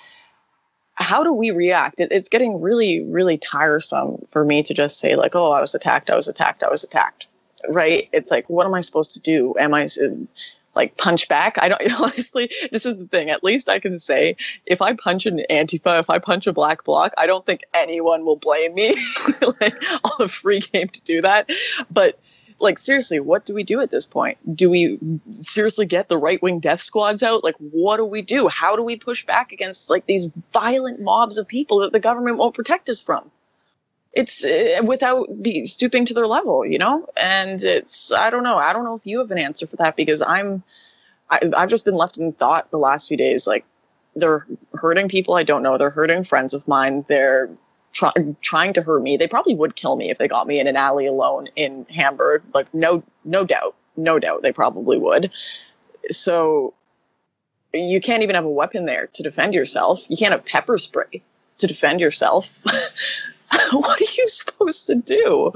how 0.93 1.23
do 1.23 1.33
we 1.33 1.51
react? 1.51 1.99
It, 1.99 2.09
it's 2.11 2.29
getting 2.29 2.61
really, 2.61 3.01
really 3.03 3.37
tiresome 3.37 4.21
for 4.31 4.45
me 4.45 4.63
to 4.63 4.73
just 4.73 4.99
say 4.99 5.15
like, 5.15 5.35
"Oh, 5.35 5.51
I 5.51 5.59
was 5.59 5.73
attacked. 5.73 6.09
I 6.09 6.15
was 6.15 6.27
attacked. 6.27 6.63
I 6.63 6.69
was 6.69 6.83
attacked." 6.83 7.27
Right? 7.67 8.09
It's 8.11 8.31
like, 8.31 8.49
what 8.49 8.65
am 8.65 8.73
I 8.73 8.79
supposed 8.79 9.13
to 9.13 9.19
do? 9.19 9.55
Am 9.59 9.73
I 9.73 9.85
like 10.75 10.97
punch 10.97 11.27
back. 11.27 11.57
I 11.59 11.69
don't 11.69 11.81
honestly, 12.01 12.51
this 12.71 12.85
is 12.85 12.97
the 12.97 13.07
thing. 13.07 13.29
At 13.29 13.43
least 13.43 13.69
I 13.69 13.79
can 13.79 13.99
say 13.99 14.35
if 14.65 14.81
I 14.81 14.93
punch 14.93 15.25
an 15.25 15.43
Antifa, 15.49 15.99
if 15.99 16.09
I 16.09 16.19
punch 16.19 16.47
a 16.47 16.53
black 16.53 16.83
bloc, 16.83 17.13
I 17.17 17.27
don't 17.27 17.45
think 17.45 17.61
anyone 17.73 18.25
will 18.25 18.37
blame 18.37 18.73
me. 18.73 18.95
like 19.61 19.83
all 20.03 20.15
the 20.19 20.27
free 20.27 20.59
game 20.59 20.87
to 20.89 21.01
do 21.01 21.21
that. 21.21 21.49
But 21.91 22.19
like 22.59 22.77
seriously, 22.77 23.19
what 23.19 23.45
do 23.45 23.53
we 23.53 23.63
do 23.63 23.81
at 23.81 23.91
this 23.91 24.05
point? 24.05 24.37
Do 24.55 24.69
we 24.69 24.99
seriously 25.31 25.85
get 25.85 26.09
the 26.09 26.17
right 26.17 26.41
wing 26.41 26.59
death 26.59 26.81
squads 26.81 27.23
out? 27.23 27.43
Like 27.43 27.55
what 27.57 27.97
do 27.97 28.05
we 28.05 28.21
do? 28.21 28.47
How 28.47 28.75
do 28.75 28.83
we 28.83 28.95
push 28.95 29.25
back 29.25 29.51
against 29.51 29.89
like 29.89 30.05
these 30.05 30.31
violent 30.53 31.01
mobs 31.01 31.37
of 31.37 31.47
people 31.47 31.79
that 31.79 31.91
the 31.91 31.99
government 31.99 32.37
won't 32.37 32.55
protect 32.55 32.89
us 32.89 33.01
from? 33.01 33.29
It's 34.13 34.45
uh, 34.45 34.81
without 34.83 35.41
be 35.41 35.65
stooping 35.65 36.05
to 36.05 36.13
their 36.13 36.27
level, 36.27 36.65
you 36.65 36.77
know? 36.77 37.07
And 37.15 37.63
it's, 37.63 38.11
I 38.11 38.29
don't 38.29 38.43
know. 38.43 38.57
I 38.57 38.73
don't 38.73 38.83
know 38.83 38.95
if 38.95 39.05
you 39.05 39.19
have 39.19 39.31
an 39.31 39.37
answer 39.37 39.67
for 39.67 39.77
that 39.77 39.95
because 39.95 40.21
I'm, 40.21 40.63
I, 41.29 41.39
I've 41.55 41.69
just 41.69 41.85
been 41.85 41.95
left 41.95 42.17
in 42.17 42.33
thought 42.33 42.71
the 42.71 42.77
last 42.77 43.07
few 43.07 43.17
days. 43.17 43.47
Like, 43.47 43.65
they're 44.15 44.45
hurting 44.73 45.07
people 45.07 45.35
I 45.35 45.43
don't 45.43 45.63
know. 45.63 45.77
They're 45.77 45.89
hurting 45.89 46.23
friends 46.23 46.53
of 46.53 46.67
mine. 46.67 47.05
They're 47.07 47.49
try, 47.93 48.11
trying 48.41 48.73
to 48.73 48.81
hurt 48.81 49.01
me. 49.01 49.17
They 49.17 49.27
probably 49.27 49.55
would 49.55 49.75
kill 49.75 49.95
me 49.95 50.09
if 50.09 50.17
they 50.17 50.27
got 50.27 50.47
me 50.47 50.59
in 50.59 50.67
an 50.67 50.75
alley 50.75 51.07
alone 51.07 51.47
in 51.55 51.85
Hamburg. 51.89 52.43
Like 52.53 52.71
no 52.73 53.03
no 53.23 53.45
doubt, 53.45 53.75
no 53.95 54.19
doubt 54.19 54.41
they 54.41 54.51
probably 54.51 54.97
would. 54.97 55.31
So 56.09 56.73
you 57.73 58.01
can't 58.01 58.23
even 58.23 58.35
have 58.35 58.45
a 58.45 58.49
weapon 58.49 58.85
there 58.85 59.07
to 59.13 59.23
defend 59.23 59.53
yourself. 59.53 60.05
You 60.09 60.17
can't 60.17 60.31
have 60.31 60.45
pepper 60.45 60.77
spray 60.77 61.21
to 61.59 61.67
defend 61.67 61.99
yourself. 61.99 62.51
what 63.71 64.01
are 64.01 64.13
you 64.17 64.27
supposed 64.27 64.87
to 64.87 64.95
do? 64.95 65.51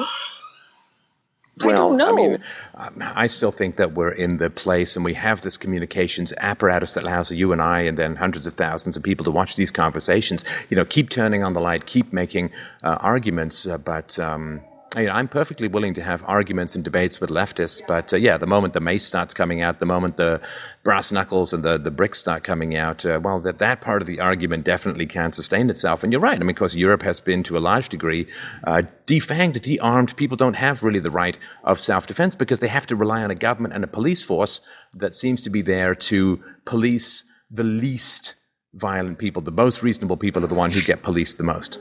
Well, 1.63 2.01
I, 2.01 2.09
I, 2.09 2.11
mean, 2.11 2.39
um, 2.75 3.03
I 3.15 3.27
still 3.27 3.51
think 3.51 3.77
that 3.77 3.93
we're 3.93 4.11
in 4.11 4.37
the 4.37 4.49
place 4.49 4.97
and 4.97 5.05
we 5.05 5.13
have 5.13 5.41
this 5.41 5.57
communications 5.57 6.33
apparatus 6.39 6.95
that 6.95 7.03
allows 7.03 7.31
you 7.31 7.53
and 7.53 7.61
I 7.61 7.81
and 7.81 7.97
then 7.97 8.17
hundreds 8.17 8.45
of 8.45 8.55
thousands 8.55 8.97
of 8.97 9.03
people 9.03 9.23
to 9.23 9.31
watch 9.31 9.55
these 9.55 9.71
conversations. 9.71 10.43
You 10.69 10.75
know, 10.75 10.83
keep 10.83 11.09
turning 11.09 11.43
on 11.43 11.53
the 11.53 11.61
light, 11.61 11.85
keep 11.85 12.11
making 12.11 12.51
uh, 12.83 12.97
arguments, 12.99 13.65
uh, 13.67 13.77
but. 13.77 14.19
Um, 14.19 14.61
you 14.97 15.07
know, 15.07 15.11
I'm 15.11 15.27
perfectly 15.27 15.67
willing 15.67 15.93
to 15.95 16.01
have 16.01 16.23
arguments 16.25 16.75
and 16.75 16.83
debates 16.83 17.19
with 17.19 17.29
leftists, 17.29 17.81
but 17.85 18.13
uh, 18.13 18.17
yeah, 18.17 18.37
the 18.37 18.47
moment 18.47 18.73
the 18.73 18.79
mace 18.79 19.05
starts 19.05 19.33
coming 19.33 19.61
out, 19.61 19.79
the 19.79 19.85
moment 19.85 20.15
the 20.15 20.41
brass 20.83 21.11
knuckles 21.11 21.51
and 21.53 21.63
the, 21.63 21.77
the 21.77 21.91
bricks 21.91 22.19
start 22.19 22.43
coming 22.43 22.75
out, 22.75 23.05
uh, 23.05 23.19
well, 23.21 23.39
that, 23.39 23.57
that 23.59 23.81
part 23.81 24.01
of 24.01 24.07
the 24.07 24.19
argument 24.19 24.63
definitely 24.63 25.05
can't 25.05 25.35
sustain 25.35 25.69
itself. 25.69 26.03
And 26.03 26.13
you're 26.13 26.21
right. 26.21 26.35
I 26.35 26.39
mean, 26.39 26.47
because 26.47 26.75
Europe 26.75 27.01
has 27.01 27.19
been 27.19 27.43
to 27.43 27.57
a 27.57 27.59
large 27.59 27.89
degree 27.89 28.27
uh, 28.63 28.83
defanged, 29.05 29.61
de-armed. 29.61 30.15
People 30.15 30.37
don't 30.37 30.55
have 30.55 30.81
really 30.83 30.99
the 30.99 31.11
right 31.11 31.37
of 31.63 31.77
self-defense 31.77 32.35
because 32.35 32.61
they 32.61 32.69
have 32.69 32.85
to 32.87 32.95
rely 32.95 33.21
on 33.21 33.31
a 33.31 33.35
government 33.35 33.73
and 33.73 33.83
a 33.83 33.87
police 33.87 34.23
force 34.23 34.61
that 34.93 35.13
seems 35.13 35.41
to 35.41 35.49
be 35.49 35.61
there 35.61 35.93
to 35.95 36.39
police 36.65 37.29
the 37.51 37.63
least 37.63 38.35
violent 38.73 39.19
people. 39.19 39.41
The 39.41 39.51
most 39.51 39.83
reasonable 39.83 40.17
people 40.17 40.43
are 40.43 40.47
the 40.47 40.55
ones 40.55 40.73
who 40.73 40.81
get 40.81 41.03
policed 41.03 41.37
the 41.37 41.43
most 41.43 41.79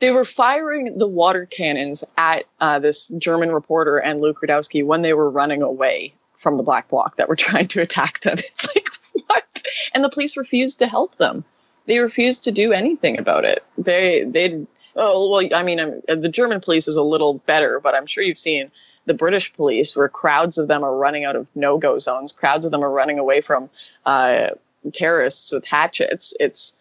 they 0.00 0.10
were 0.10 0.24
firing 0.24 0.98
the 0.98 1.06
water 1.06 1.46
cannons 1.46 2.04
at 2.16 2.44
uh, 2.60 2.78
this 2.78 3.08
German 3.18 3.52
reporter 3.52 3.98
and 3.98 4.20
Luke 4.20 4.40
Rudkowski 4.40 4.84
when 4.84 5.02
they 5.02 5.14
were 5.14 5.30
running 5.30 5.62
away 5.62 6.14
from 6.36 6.54
the 6.54 6.62
black 6.62 6.88
bloc 6.88 7.16
that 7.16 7.28
were 7.28 7.36
trying 7.48 7.68
to 7.68 7.80
attack 7.80 8.20
them. 8.20 8.38
It's 8.38 8.66
like, 8.74 8.88
what? 9.26 9.62
And 9.94 10.04
the 10.04 10.08
police 10.08 10.36
refused 10.36 10.78
to 10.78 10.86
help 10.86 11.16
them. 11.16 11.44
They 11.86 11.98
refused 11.98 12.44
to 12.44 12.52
do 12.52 12.72
anything 12.72 13.18
about 13.18 13.44
it. 13.44 13.64
They, 13.76 14.24
they, 14.24 14.66
oh, 14.94 15.30
well, 15.30 15.48
I 15.54 15.62
mean, 15.62 15.80
I'm, 15.80 16.02
the 16.06 16.28
German 16.28 16.60
police 16.60 16.86
is 16.86 16.96
a 16.96 17.02
little 17.02 17.34
better, 17.46 17.80
but 17.80 17.94
I'm 17.94 18.06
sure 18.06 18.22
you've 18.22 18.38
seen 18.38 18.70
the 19.06 19.14
British 19.14 19.52
police 19.54 19.96
where 19.96 20.08
crowds 20.08 20.58
of 20.58 20.68
them 20.68 20.84
are 20.84 20.94
running 20.94 21.24
out 21.24 21.34
of 21.34 21.46
no 21.54 21.78
go 21.78 21.98
zones, 21.98 22.30
crowds 22.30 22.66
of 22.66 22.72
them 22.72 22.84
are 22.84 22.90
running 22.90 23.18
away 23.18 23.40
from 23.40 23.70
uh, 24.04 24.48
terrorists 24.92 25.50
with 25.50 25.66
hatchets. 25.66 26.34
It's, 26.38 26.76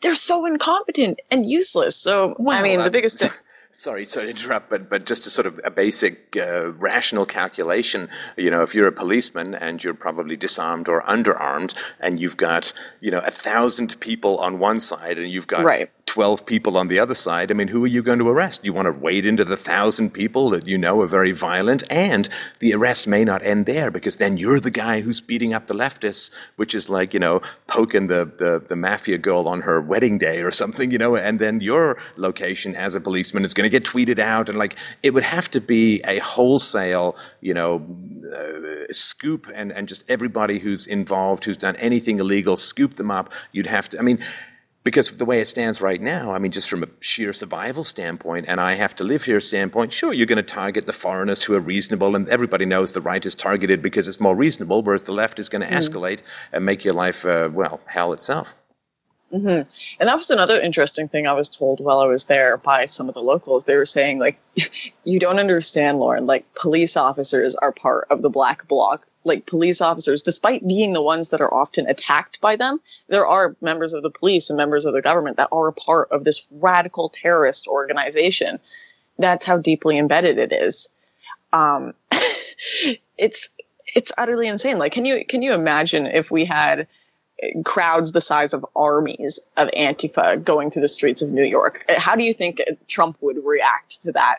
they're 0.00 0.14
so 0.14 0.46
incompetent 0.46 1.20
and 1.30 1.48
useless. 1.48 1.96
So 1.96 2.34
well, 2.38 2.58
I 2.58 2.62
mean, 2.62 2.78
the 2.78 2.90
biggest 2.90 3.18
thing. 3.18 3.30
Sorry, 3.72 4.06
sorry 4.06 4.26
to 4.26 4.30
interrupt, 4.30 4.70
but 4.70 4.88
but 4.88 5.06
just 5.06 5.26
a 5.26 5.30
sort 5.30 5.46
of 5.46 5.60
a 5.64 5.70
basic 5.70 6.36
uh, 6.36 6.72
rational 6.72 7.26
calculation. 7.26 8.08
You 8.36 8.50
know, 8.50 8.62
if 8.62 8.74
you're 8.74 8.86
a 8.86 8.92
policeman 8.92 9.54
and 9.54 9.82
you're 9.82 9.94
probably 9.94 10.36
disarmed 10.36 10.88
or 10.88 11.02
underarmed, 11.02 11.74
and 12.00 12.20
you've 12.20 12.36
got 12.36 12.72
you 13.00 13.10
know 13.10 13.20
a 13.20 13.30
thousand 13.30 13.98
people 14.00 14.38
on 14.38 14.58
one 14.58 14.80
side, 14.80 15.18
and 15.18 15.30
you've 15.30 15.46
got 15.46 15.64
right. 15.64 15.90
12 16.08 16.46
people 16.46 16.76
on 16.76 16.88
the 16.88 16.98
other 16.98 17.14
side, 17.14 17.50
I 17.50 17.54
mean, 17.54 17.68
who 17.68 17.84
are 17.84 17.88
you 17.88 18.02
going 18.02 18.18
to 18.18 18.28
arrest? 18.28 18.64
You 18.64 18.72
want 18.72 18.86
to 18.86 18.92
wade 18.92 19.26
into 19.26 19.44
the 19.44 19.56
thousand 19.56 20.10
people 20.10 20.50
that 20.50 20.66
you 20.66 20.78
know 20.78 21.00
are 21.02 21.06
very 21.06 21.32
violent, 21.32 21.84
and 21.90 22.28
the 22.58 22.74
arrest 22.74 23.06
may 23.06 23.24
not 23.24 23.42
end 23.42 23.66
there 23.66 23.90
because 23.90 24.16
then 24.16 24.36
you're 24.36 24.58
the 24.58 24.70
guy 24.70 25.02
who's 25.02 25.20
beating 25.20 25.52
up 25.52 25.66
the 25.66 25.74
leftists, 25.74 26.34
which 26.56 26.74
is 26.74 26.88
like, 26.88 27.12
you 27.12 27.20
know, 27.20 27.40
poking 27.66 28.08
the, 28.08 28.24
the, 28.24 28.64
the 28.66 28.74
mafia 28.74 29.18
girl 29.18 29.46
on 29.46 29.60
her 29.60 29.80
wedding 29.80 30.18
day 30.18 30.42
or 30.42 30.50
something, 30.50 30.90
you 30.90 30.98
know, 30.98 31.14
and 31.14 31.38
then 31.38 31.60
your 31.60 31.98
location 32.16 32.74
as 32.74 32.94
a 32.94 33.00
policeman 33.00 33.44
is 33.44 33.52
going 33.52 33.70
to 33.70 33.70
get 33.70 33.84
tweeted 33.84 34.18
out. 34.18 34.48
And 34.48 34.58
like, 34.58 34.76
it 35.02 35.12
would 35.12 35.24
have 35.24 35.50
to 35.50 35.60
be 35.60 36.00
a 36.06 36.18
wholesale, 36.20 37.16
you 37.40 37.52
know, 37.52 37.86
uh, 38.34 38.90
scoop 38.92 39.46
and, 39.54 39.70
and 39.72 39.86
just 39.86 40.10
everybody 40.10 40.58
who's 40.58 40.86
involved, 40.86 41.44
who's 41.44 41.58
done 41.58 41.76
anything 41.76 42.18
illegal, 42.18 42.56
scoop 42.56 42.94
them 42.94 43.10
up. 43.10 43.32
You'd 43.52 43.66
have 43.66 43.90
to, 43.90 43.98
I 43.98 44.02
mean, 44.02 44.20
because 44.88 45.10
the 45.10 45.26
way 45.26 45.38
it 45.38 45.46
stands 45.46 45.82
right 45.82 46.00
now, 46.00 46.32
I 46.32 46.38
mean, 46.38 46.50
just 46.50 46.70
from 46.70 46.82
a 46.82 46.88
sheer 47.00 47.34
survival 47.34 47.84
standpoint, 47.84 48.46
and 48.48 48.58
I 48.58 48.72
have 48.72 48.94
to 48.94 49.04
live 49.04 49.22
here 49.22 49.38
standpoint, 49.38 49.92
sure, 49.92 50.14
you're 50.14 50.24
going 50.24 50.38
to 50.38 50.42
target 50.42 50.86
the 50.86 50.94
foreigners 50.94 51.44
who 51.44 51.54
are 51.54 51.60
reasonable, 51.60 52.16
and 52.16 52.26
everybody 52.30 52.64
knows 52.64 52.94
the 52.94 53.02
right 53.02 53.24
is 53.26 53.34
targeted 53.34 53.82
because 53.82 54.08
it's 54.08 54.18
more 54.18 54.34
reasonable, 54.34 54.82
whereas 54.82 55.02
the 55.02 55.12
left 55.12 55.38
is 55.38 55.50
going 55.50 55.60
to 55.60 55.68
mm. 55.68 55.76
escalate 55.76 56.22
and 56.54 56.64
make 56.64 56.86
your 56.86 56.94
life, 56.94 57.26
uh, 57.26 57.50
well, 57.52 57.82
hell 57.84 58.14
itself. 58.14 58.54
Mm-hmm. 59.30 59.70
And 60.00 60.08
that 60.08 60.16
was 60.16 60.30
another 60.30 60.58
interesting 60.58 61.06
thing 61.06 61.26
I 61.26 61.34
was 61.34 61.50
told 61.50 61.80
while 61.80 62.00
I 62.00 62.06
was 62.06 62.24
there 62.24 62.56
by 62.56 62.86
some 62.86 63.10
of 63.10 63.14
the 63.14 63.20
locals. 63.20 63.64
They 63.64 63.76
were 63.76 63.84
saying, 63.84 64.20
like, 64.20 64.40
you 65.04 65.18
don't 65.18 65.38
understand, 65.38 65.98
Lauren, 65.98 66.24
like, 66.24 66.46
police 66.54 66.96
officers 66.96 67.54
are 67.56 67.72
part 67.72 68.06
of 68.08 68.22
the 68.22 68.30
black 68.30 68.66
bloc 68.68 69.06
like 69.28 69.46
police 69.46 69.80
officers, 69.80 70.22
despite 70.22 70.66
being 70.66 70.92
the 70.92 71.02
ones 71.02 71.28
that 71.28 71.40
are 71.40 71.52
often 71.52 71.86
attacked 71.86 72.40
by 72.40 72.56
them, 72.56 72.80
there 73.08 73.26
are 73.26 73.54
members 73.60 73.92
of 73.92 74.02
the 74.02 74.10
police 74.10 74.50
and 74.50 74.56
members 74.56 74.84
of 74.84 74.94
the 74.94 75.02
government 75.02 75.36
that 75.36 75.48
are 75.52 75.68
a 75.68 75.72
part 75.72 76.08
of 76.10 76.24
this 76.24 76.48
radical 76.50 77.08
terrorist 77.08 77.68
organization. 77.68 78.58
That's 79.18 79.44
how 79.44 79.58
deeply 79.58 79.98
embedded 79.98 80.38
it 80.38 80.52
is. 80.52 80.90
Um, 81.52 81.94
it's 83.18 83.50
it's 83.94 84.12
utterly 84.18 84.48
insane. 84.48 84.78
Like, 84.78 84.92
can 84.92 85.04
you 85.04 85.24
can 85.24 85.42
you 85.42 85.52
imagine 85.52 86.06
if 86.06 86.30
we 86.30 86.44
had 86.44 86.86
crowds 87.64 88.12
the 88.12 88.20
size 88.20 88.52
of 88.52 88.66
armies 88.74 89.38
of 89.56 89.68
Antifa 89.68 90.42
going 90.42 90.70
to 90.70 90.80
the 90.80 90.88
streets 90.88 91.22
of 91.22 91.30
New 91.30 91.44
York? 91.44 91.84
How 91.88 92.16
do 92.16 92.24
you 92.24 92.34
think 92.34 92.60
Trump 92.88 93.16
would 93.20 93.44
react 93.44 94.02
to 94.02 94.12
that? 94.12 94.38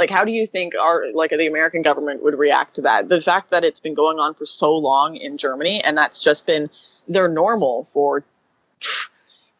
Like, 0.00 0.08
how 0.08 0.24
do 0.24 0.32
you 0.32 0.46
think 0.46 0.74
our 0.74 1.12
like 1.12 1.28
the 1.28 1.46
American 1.46 1.82
government 1.82 2.22
would 2.22 2.38
react 2.38 2.76
to 2.76 2.80
that? 2.80 3.10
The 3.10 3.20
fact 3.20 3.50
that 3.50 3.64
it's 3.64 3.80
been 3.80 3.92
going 3.92 4.18
on 4.18 4.32
for 4.32 4.46
so 4.46 4.74
long 4.74 5.14
in 5.14 5.36
Germany 5.36 5.84
and 5.84 5.94
that's 5.94 6.24
just 6.24 6.46
been 6.46 6.70
their 7.06 7.28
normal 7.28 7.86
for 7.92 8.24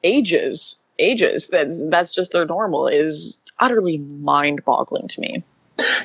ages, 0.03 0.81
ages. 0.99 1.49
That's 1.49 1.87
that's 1.91 2.15
just 2.15 2.33
their 2.33 2.47
normal 2.47 2.89
is 2.89 3.39
utterly 3.59 3.99
mind-boggling 3.99 5.09
to 5.09 5.21
me. 5.21 5.45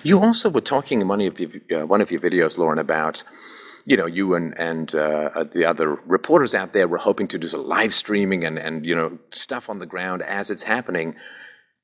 You 0.03 0.19
also 0.19 0.49
were 0.49 0.59
talking 0.59 0.99
in 0.99 1.07
one 1.07 1.21
of 1.21 1.39
your, 1.39 1.51
uh, 1.71 1.85
one 1.85 2.01
of 2.01 2.11
your 2.11 2.19
videos, 2.19 2.57
Lauren, 2.57 2.77
about 2.77 3.23
you 3.85 3.95
know, 3.95 4.05
you 4.05 4.35
and 4.35 4.53
and 4.59 4.93
uh, 4.93 5.45
the 5.45 5.63
other 5.63 5.95
reporters 6.05 6.53
out 6.53 6.73
there 6.73 6.89
were 6.89 6.97
hoping 6.97 7.29
to 7.29 7.37
do 7.37 7.47
some 7.47 7.65
live 7.65 7.93
streaming 7.93 8.43
and 8.43 8.59
and 8.59 8.85
you 8.85 8.95
know 8.95 9.17
stuff 9.31 9.69
on 9.69 9.79
the 9.79 9.85
ground 9.85 10.21
as 10.23 10.49
it's 10.49 10.63
happening 10.63 11.15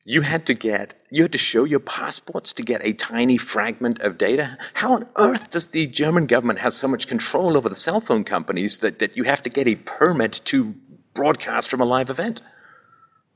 you 0.06 0.22
had 0.22 0.46
to 0.48 0.54
get 0.54 0.94
you 1.10 1.24
had 1.24 1.32
to 1.32 1.38
show 1.38 1.64
your 1.64 1.80
passports 1.80 2.54
to 2.54 2.64
get 2.64 2.84
a 2.84 2.94
tiny 2.94 3.38
fragment 3.38 4.00
of 4.00 4.18
data. 4.18 4.58
How 4.76 4.94
on 4.94 5.08
earth 5.18 5.50
does 5.50 5.68
the 5.68 5.88
german 5.88 6.26
government 6.26 6.60
have 6.60 6.74
so 6.74 6.88
much 6.88 7.08
control 7.08 7.58
over 7.58 7.70
the 7.70 7.76
cell 7.76 8.00
phone 8.00 8.24
companies 8.24 8.80
that, 8.80 9.00
that 9.00 9.16
you 9.16 9.24
have 9.24 9.42
to 9.44 9.50
get 9.50 9.68
a 9.68 9.76
permit 9.76 10.42
to 10.46 10.76
broadcast 11.14 11.70
from 11.70 11.82
a 11.82 11.86
live 11.86 12.10
event 12.10 12.42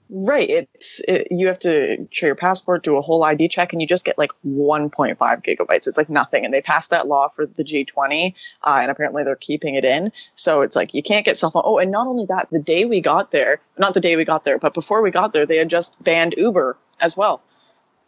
Right. 0.10 0.50
It's 0.50 1.02
it, 1.08 1.28
you 1.32 1.48
have 1.48 1.58
to 1.60 2.08
show 2.12 2.28
your 2.28 2.36
passport, 2.36 2.84
do 2.84 2.96
a 2.96 3.02
whole 3.02 3.24
ID 3.24 3.48
check, 3.48 3.74
and 3.74 3.82
you 3.82 3.88
just 3.88 4.06
get 4.06 4.20
like 4.20 4.32
1.5 4.46 5.18
gigabytes. 5.18 5.88
It's 5.88 5.98
like 5.98 6.10
nothing. 6.10 6.46
And 6.46 6.54
they 6.54 6.62
passed 6.62 6.92
that 6.92 7.08
law 7.08 7.30
for 7.30 7.48
the 7.48 7.64
G20, 7.64 8.36
uh, 8.64 8.80
and 8.82 8.92
apparently 8.92 9.24
they're 9.24 9.36
keeping 9.36 9.74
it 9.74 9.84
in. 9.84 10.12
So 10.36 10.62
it's 10.62 10.76
like 10.76 10.94
you 10.94 11.02
can't 11.02 11.26
get 11.26 11.40
cell 11.40 11.50
phone. 11.50 11.64
Oh, 11.66 11.80
and 11.80 11.92
not 11.92 12.06
only 12.06 12.26
that, 12.28 12.50
the 12.52 12.60
day 12.60 12.86
we 12.86 13.02
got 13.02 13.32
there, 13.32 13.60
not 13.80 13.96
the 13.96 14.00
day 14.00 14.16
we 14.16 14.26
got 14.26 14.46
there, 14.46 14.60
but 14.60 14.76
before 14.76 15.02
we 15.02 15.10
got 15.10 15.34
there, 15.34 15.48
they 15.48 15.58
had 15.58 15.72
just 15.72 16.02
banned 16.04 16.36
Uber 16.38 16.78
as 17.02 17.18
well. 17.18 17.42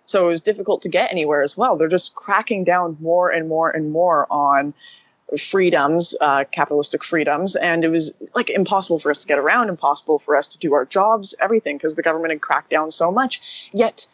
So 0.06 0.26
it 0.26 0.30
was 0.30 0.42
difficult 0.42 0.84
to 0.84 0.90
get 0.90 1.12
anywhere 1.12 1.42
as 1.42 1.58
well. 1.58 1.76
They're 1.78 1.88
just 1.88 2.16
cracking 2.16 2.64
down 2.64 2.96
more 3.02 3.30
and 3.30 3.50
more 3.50 3.72
and 3.72 3.92
more 3.92 4.28
on 4.30 4.74
freedoms, 5.38 6.16
uh, 6.22 6.46
capitalistic 6.52 7.04
freedoms, 7.04 7.56
and 7.56 7.84
it 7.84 7.90
was 7.90 8.16
like 8.34 8.50
impossible 8.50 9.00
for 9.00 9.12
us 9.12 9.22
to 9.22 9.28
get 9.28 9.38
around, 9.38 9.70
impossible 9.70 10.20
for 10.20 10.36
us 10.36 10.48
to 10.48 10.60
do 10.60 10.74
our 10.74 10.86
jobs, 10.86 11.36
everything, 11.42 11.78
because 11.78 11.96
the 11.96 12.02
government 12.02 12.32
had 12.32 12.42
cracked 12.42 12.70
down 12.70 12.92
so 12.92 13.12
much. 13.12 13.42
Yet, 13.74 14.08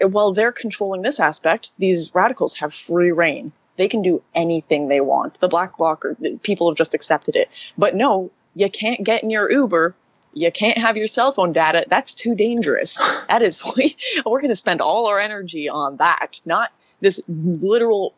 while 0.00 0.32
they're 0.32 0.52
controlling 0.52 1.02
this 1.02 1.20
aspect, 1.20 1.72
these 1.78 2.14
radicals 2.14 2.54
have 2.56 2.74
free 2.74 3.12
rein. 3.12 3.52
They 3.76 3.88
can 3.88 4.02
do 4.02 4.22
anything 4.34 4.88
they 4.88 5.00
want. 5.00 5.40
The 5.40 5.48
black 5.48 5.78
bloc, 5.78 6.04
or 6.04 6.16
people 6.42 6.70
have 6.70 6.76
just 6.76 6.94
accepted 6.94 7.36
it. 7.36 7.48
But 7.78 7.94
no, 7.94 8.30
you 8.54 8.68
can't 8.68 9.02
get 9.02 9.22
in 9.22 9.30
your 9.30 9.50
Uber. 9.50 9.94
You 10.34 10.52
can't 10.52 10.78
have 10.78 10.96
your 10.96 11.06
cell 11.06 11.32
phone 11.32 11.52
data. 11.52 11.86
That's 11.88 12.14
too 12.14 12.34
dangerous. 12.34 13.00
that 13.28 13.40
is, 13.40 13.62
we're 14.26 14.40
going 14.40 14.50
to 14.50 14.56
spend 14.56 14.82
all 14.82 15.06
our 15.06 15.18
energy 15.18 15.68
on 15.68 15.96
that, 15.96 16.40
not 16.44 16.72
this 17.00 17.22
literal 17.28 18.14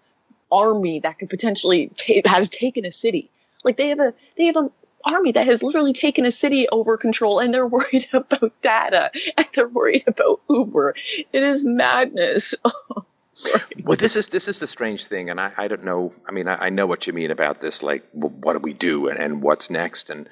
army 0.52 1.00
that 1.00 1.18
could 1.18 1.30
potentially 1.30 1.90
ta- 1.96 2.28
has 2.28 2.48
taken 2.48 2.84
a 2.84 2.92
city. 2.92 3.30
Like 3.64 3.76
they 3.76 3.88
have 3.88 4.00
a 4.00 4.14
they 4.36 4.44
have 4.44 4.56
an 4.56 4.70
army 5.04 5.32
that 5.32 5.46
has 5.46 5.62
literally 5.62 5.92
taken 5.92 6.24
a 6.24 6.30
city 6.30 6.68
over 6.70 6.96
control, 6.96 7.38
and 7.40 7.52
they're 7.52 7.66
worried 7.78 8.08
about 8.12 8.52
data 8.62 9.10
and 9.36 9.46
they're 9.54 9.68
worried 9.68 10.04
about 10.06 10.40
Uber. 10.48 10.94
It 11.32 11.42
is 11.42 11.64
madness. 11.64 12.54
Sorry. 13.34 13.62
Well, 13.84 13.96
this 13.96 14.14
is 14.14 14.28
this 14.28 14.46
is 14.46 14.60
the 14.60 14.66
strange 14.66 15.06
thing, 15.06 15.30
and 15.30 15.40
I, 15.40 15.52
I 15.56 15.66
don't 15.66 15.84
know. 15.84 16.12
I 16.28 16.32
mean, 16.32 16.48
I, 16.48 16.66
I 16.66 16.68
know 16.68 16.86
what 16.86 17.06
you 17.06 17.14
mean 17.14 17.30
about 17.30 17.62
this. 17.62 17.82
Like, 17.82 18.06
what 18.12 18.52
do 18.52 18.58
we 18.58 18.74
do, 18.74 19.08
and, 19.08 19.18
and 19.18 19.42
what's 19.42 19.70
next? 19.70 20.10
And 20.10 20.28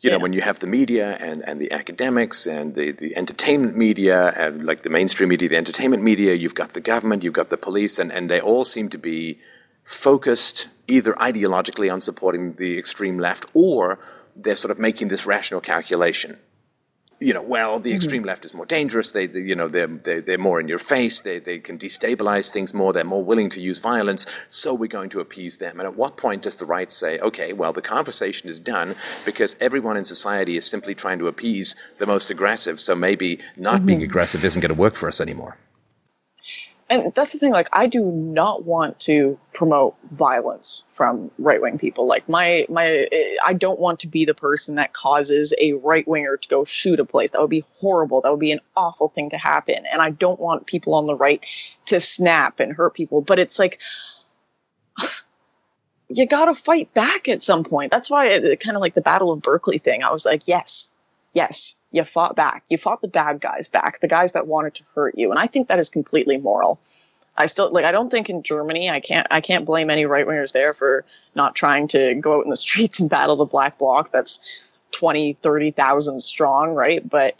you 0.00 0.10
know, 0.10 0.18
when 0.18 0.32
you 0.32 0.40
have 0.40 0.60
the 0.60 0.66
media 0.66 1.16
and, 1.20 1.42
and 1.46 1.60
the 1.60 1.72
academics 1.72 2.46
and 2.46 2.74
the, 2.74 2.92
the 2.92 3.16
entertainment 3.16 3.76
media 3.76 4.32
and 4.36 4.64
like 4.64 4.82
the 4.82 4.90
mainstream 4.90 5.28
media, 5.28 5.48
the 5.48 5.56
entertainment 5.56 6.02
media, 6.02 6.34
you've 6.34 6.54
got 6.54 6.72
the 6.72 6.80
government, 6.80 7.24
you've 7.24 7.32
got 7.32 7.48
the 7.48 7.56
police, 7.56 7.98
and, 7.98 8.12
and 8.12 8.30
they 8.30 8.40
all 8.40 8.64
seem 8.64 8.88
to 8.90 8.98
be 8.98 9.38
focused 9.82 10.68
either 10.86 11.14
ideologically 11.14 11.92
on 11.92 12.00
supporting 12.00 12.54
the 12.54 12.78
extreme 12.78 13.18
left 13.18 13.50
or 13.54 13.98
they're 14.36 14.56
sort 14.56 14.70
of 14.70 14.78
making 14.78 15.08
this 15.08 15.26
rational 15.26 15.60
calculation 15.60 16.38
you 17.20 17.34
know, 17.34 17.42
well, 17.42 17.78
the 17.78 17.90
mm-hmm. 17.90 17.96
extreme 17.96 18.22
mm-hmm. 18.22 18.28
left 18.28 18.44
is 18.44 18.54
more 18.54 18.66
dangerous. 18.66 19.10
They, 19.10 19.26
they 19.26 19.40
you 19.40 19.56
know, 19.56 19.68
they're, 19.68 19.88
they, 19.88 20.20
they're 20.20 20.38
more 20.38 20.60
in 20.60 20.68
your 20.68 20.78
face. 20.78 21.20
They, 21.20 21.38
they 21.38 21.58
can 21.58 21.78
destabilize 21.78 22.52
things 22.52 22.72
more. 22.72 22.92
They're 22.92 23.04
more 23.04 23.24
willing 23.24 23.50
to 23.50 23.60
use 23.60 23.78
violence. 23.78 24.46
So 24.48 24.72
we're 24.72 24.86
going 24.86 25.10
to 25.10 25.20
appease 25.20 25.56
them. 25.56 25.80
And 25.80 25.88
at 25.88 25.96
what 25.96 26.16
point 26.16 26.42
does 26.42 26.56
the 26.56 26.64
right 26.64 26.92
say, 26.92 27.18
okay, 27.18 27.52
well, 27.52 27.72
the 27.72 27.82
conversation 27.82 28.48
is 28.48 28.60
done 28.60 28.94
because 29.24 29.56
everyone 29.60 29.96
in 29.96 30.04
society 30.04 30.56
is 30.56 30.66
simply 30.66 30.94
trying 30.94 31.18
to 31.18 31.26
appease 31.26 31.74
the 31.98 32.06
most 32.06 32.30
aggressive. 32.30 32.78
So 32.78 32.94
maybe 32.94 33.40
not 33.56 33.76
mm-hmm. 33.76 33.86
being 33.86 34.02
aggressive 34.02 34.44
isn't 34.44 34.60
going 34.60 34.74
to 34.74 34.80
work 34.80 34.94
for 34.94 35.08
us 35.08 35.20
anymore 35.20 35.56
and 36.90 37.12
that's 37.14 37.32
the 37.32 37.38
thing 37.38 37.52
like 37.52 37.68
i 37.72 37.86
do 37.86 38.04
not 38.04 38.64
want 38.64 38.98
to 38.98 39.38
promote 39.52 39.96
violence 40.12 40.84
from 40.94 41.30
right-wing 41.38 41.78
people. 41.78 42.06
Like 42.06 42.28
my 42.28 42.64
my 42.68 43.08
i 43.44 43.52
don't 43.52 43.80
want 43.80 44.00
to 44.00 44.06
be 44.06 44.24
the 44.24 44.34
person 44.34 44.76
that 44.76 44.92
causes 44.92 45.52
a 45.58 45.72
right-winger 45.72 46.36
to 46.36 46.48
go 46.48 46.64
shoot 46.64 47.00
a 47.00 47.04
place. 47.04 47.30
That 47.30 47.40
would 47.40 47.50
be 47.50 47.64
horrible. 47.70 48.20
That 48.20 48.30
would 48.30 48.40
be 48.40 48.52
an 48.52 48.60
awful 48.76 49.08
thing 49.08 49.30
to 49.30 49.38
happen. 49.38 49.84
And 49.92 50.00
i 50.00 50.10
don't 50.10 50.40
want 50.40 50.66
people 50.66 50.94
on 50.94 51.06
the 51.06 51.16
right 51.16 51.40
to 51.86 52.00
snap 52.00 52.60
and 52.60 52.72
hurt 52.72 52.94
people. 52.94 53.20
But 53.20 53.38
it's 53.38 53.58
like 53.58 53.78
you 56.08 56.26
gotta 56.26 56.54
fight 56.54 56.94
back 56.94 57.28
at 57.28 57.42
some 57.42 57.64
point. 57.64 57.90
That's 57.90 58.10
why 58.10 58.28
it, 58.28 58.60
kind 58.60 58.76
of 58.76 58.80
like 58.80 58.94
the 58.94 59.00
battle 59.00 59.32
of 59.32 59.42
berkeley 59.42 59.78
thing. 59.78 60.02
I 60.02 60.10
was 60.12 60.24
like 60.24 60.46
yes 60.46 60.92
yes 61.32 61.78
you 61.90 62.04
fought 62.04 62.36
back. 62.36 62.64
You 62.68 62.78
fought 62.78 63.00
the 63.00 63.08
bad 63.08 63.40
guys 63.40 63.68
back, 63.68 64.00
the 64.00 64.08
guys 64.08 64.32
that 64.32 64.46
wanted 64.46 64.74
to 64.76 64.84
hurt 64.94 65.16
you. 65.16 65.30
And 65.30 65.38
I 65.38 65.46
think 65.46 65.68
that 65.68 65.78
is 65.78 65.88
completely 65.88 66.36
moral. 66.36 66.78
I 67.36 67.46
still 67.46 67.72
like 67.72 67.84
I 67.84 67.92
don't 67.92 68.10
think 68.10 68.28
in 68.28 68.42
Germany 68.42 68.90
I 68.90 69.00
can't 69.00 69.26
I 69.30 69.40
can't 69.40 69.64
blame 69.64 69.90
any 69.90 70.06
right 70.06 70.26
wingers 70.26 70.52
there 70.52 70.74
for 70.74 71.04
not 71.34 71.54
trying 71.54 71.88
to 71.88 72.14
go 72.14 72.38
out 72.38 72.44
in 72.44 72.50
the 72.50 72.56
streets 72.56 73.00
and 73.00 73.08
battle 73.08 73.36
the 73.36 73.44
black 73.44 73.78
bloc 73.78 74.10
that's 74.10 74.72
20, 74.92 75.34
30,000 75.34 76.20
strong, 76.20 76.74
right? 76.74 77.08
But 77.08 77.36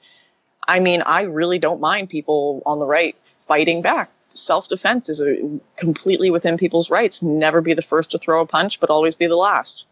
I 0.66 0.80
mean, 0.80 1.02
I 1.02 1.22
really 1.22 1.58
don't 1.58 1.80
mind 1.80 2.10
people 2.10 2.62
on 2.66 2.78
the 2.78 2.86
right 2.86 3.16
fighting 3.48 3.82
back. 3.82 4.10
Self 4.34 4.68
defense 4.68 5.08
is 5.08 5.20
a, 5.22 5.60
completely 5.76 6.30
within 6.30 6.56
people's 6.56 6.90
rights. 6.90 7.22
Never 7.22 7.60
be 7.60 7.74
the 7.74 7.82
first 7.82 8.12
to 8.12 8.18
throw 8.18 8.40
a 8.40 8.46
punch, 8.46 8.78
but 8.78 8.90
always 8.90 9.16
be 9.16 9.26
the 9.26 9.34
last. 9.34 9.88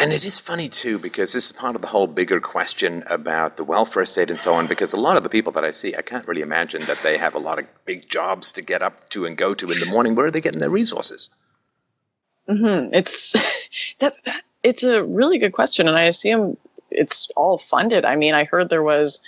And 0.00 0.12
it 0.12 0.24
is 0.24 0.38
funny 0.38 0.68
too, 0.68 0.98
because 0.98 1.32
this 1.32 1.46
is 1.46 1.52
part 1.52 1.74
of 1.74 1.82
the 1.82 1.88
whole 1.88 2.06
bigger 2.06 2.40
question 2.40 3.02
about 3.10 3.56
the 3.56 3.64
welfare 3.64 4.04
state 4.04 4.30
and 4.30 4.38
so 4.38 4.54
on. 4.54 4.68
Because 4.68 4.92
a 4.92 5.00
lot 5.00 5.16
of 5.16 5.24
the 5.24 5.28
people 5.28 5.50
that 5.52 5.64
I 5.64 5.70
see, 5.70 5.96
I 5.96 6.02
can't 6.02 6.26
really 6.28 6.40
imagine 6.40 6.80
that 6.82 6.98
they 7.02 7.18
have 7.18 7.34
a 7.34 7.40
lot 7.40 7.58
of 7.58 7.66
big 7.84 8.08
jobs 8.08 8.52
to 8.52 8.62
get 8.62 8.80
up 8.80 9.08
to 9.08 9.26
and 9.26 9.36
go 9.36 9.54
to 9.54 9.70
in 9.70 9.80
the 9.80 9.86
morning. 9.86 10.14
Where 10.14 10.26
are 10.26 10.30
they 10.30 10.40
getting 10.40 10.60
their 10.60 10.70
resources? 10.70 11.30
Mm-hmm. 12.48 12.94
It's 12.94 13.32
that, 13.98 14.14
that 14.24 14.42
it's 14.62 14.84
a 14.84 15.02
really 15.02 15.38
good 15.38 15.52
question, 15.52 15.88
and 15.88 15.96
I 15.96 16.04
assume 16.04 16.56
it's 16.90 17.28
all 17.36 17.58
funded. 17.58 18.04
I 18.04 18.14
mean, 18.14 18.34
I 18.34 18.44
heard 18.44 18.68
there 18.68 18.84
was 18.84 19.20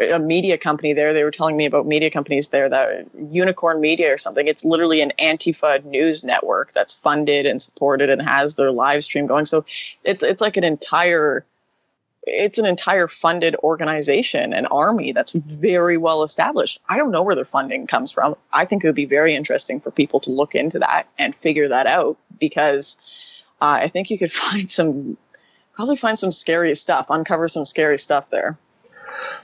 a 0.00 0.18
media 0.18 0.56
company 0.56 0.92
there. 0.92 1.12
They 1.12 1.24
were 1.24 1.30
telling 1.30 1.56
me 1.56 1.66
about 1.66 1.86
media 1.86 2.10
companies 2.10 2.48
there 2.48 2.68
that 2.68 3.06
Unicorn 3.30 3.80
Media 3.80 4.12
or 4.12 4.18
something. 4.18 4.46
It's 4.46 4.64
literally 4.64 5.00
an 5.00 5.12
Antifa 5.18 5.84
news 5.84 6.24
network 6.24 6.72
that's 6.72 6.94
funded 6.94 7.46
and 7.46 7.60
supported 7.60 8.10
and 8.10 8.22
has 8.22 8.54
their 8.54 8.70
live 8.70 9.02
stream 9.02 9.26
going. 9.26 9.44
So 9.44 9.64
it's 10.04 10.22
it's 10.22 10.40
like 10.40 10.56
an 10.56 10.64
entire 10.64 11.44
it's 12.30 12.58
an 12.58 12.66
entire 12.66 13.08
funded 13.08 13.56
organization, 13.56 14.52
an 14.52 14.66
army 14.66 15.12
that's 15.12 15.32
very 15.32 15.96
well 15.96 16.22
established. 16.22 16.78
I 16.88 16.96
don't 16.96 17.10
know 17.10 17.22
where 17.22 17.34
their 17.34 17.44
funding 17.44 17.86
comes 17.86 18.12
from. 18.12 18.34
I 18.52 18.64
think 18.64 18.84
it 18.84 18.88
would 18.88 18.94
be 18.94 19.06
very 19.06 19.34
interesting 19.34 19.80
for 19.80 19.90
people 19.90 20.20
to 20.20 20.30
look 20.30 20.54
into 20.54 20.78
that 20.80 21.04
and 21.18 21.34
figure 21.36 21.68
that 21.68 21.86
out 21.86 22.18
because 22.38 22.98
uh, 23.60 23.78
I 23.80 23.88
think 23.88 24.10
you 24.10 24.18
could 24.18 24.32
find 24.44 24.70
some 24.70 25.16
probably 25.74 25.96
find 25.96 26.18
some 26.18 26.32
scary 26.32 26.74
stuff, 26.74 27.06
uncover 27.08 27.48
some 27.48 27.64
scary 27.64 27.98
stuff 27.98 28.30
there. 28.30 28.58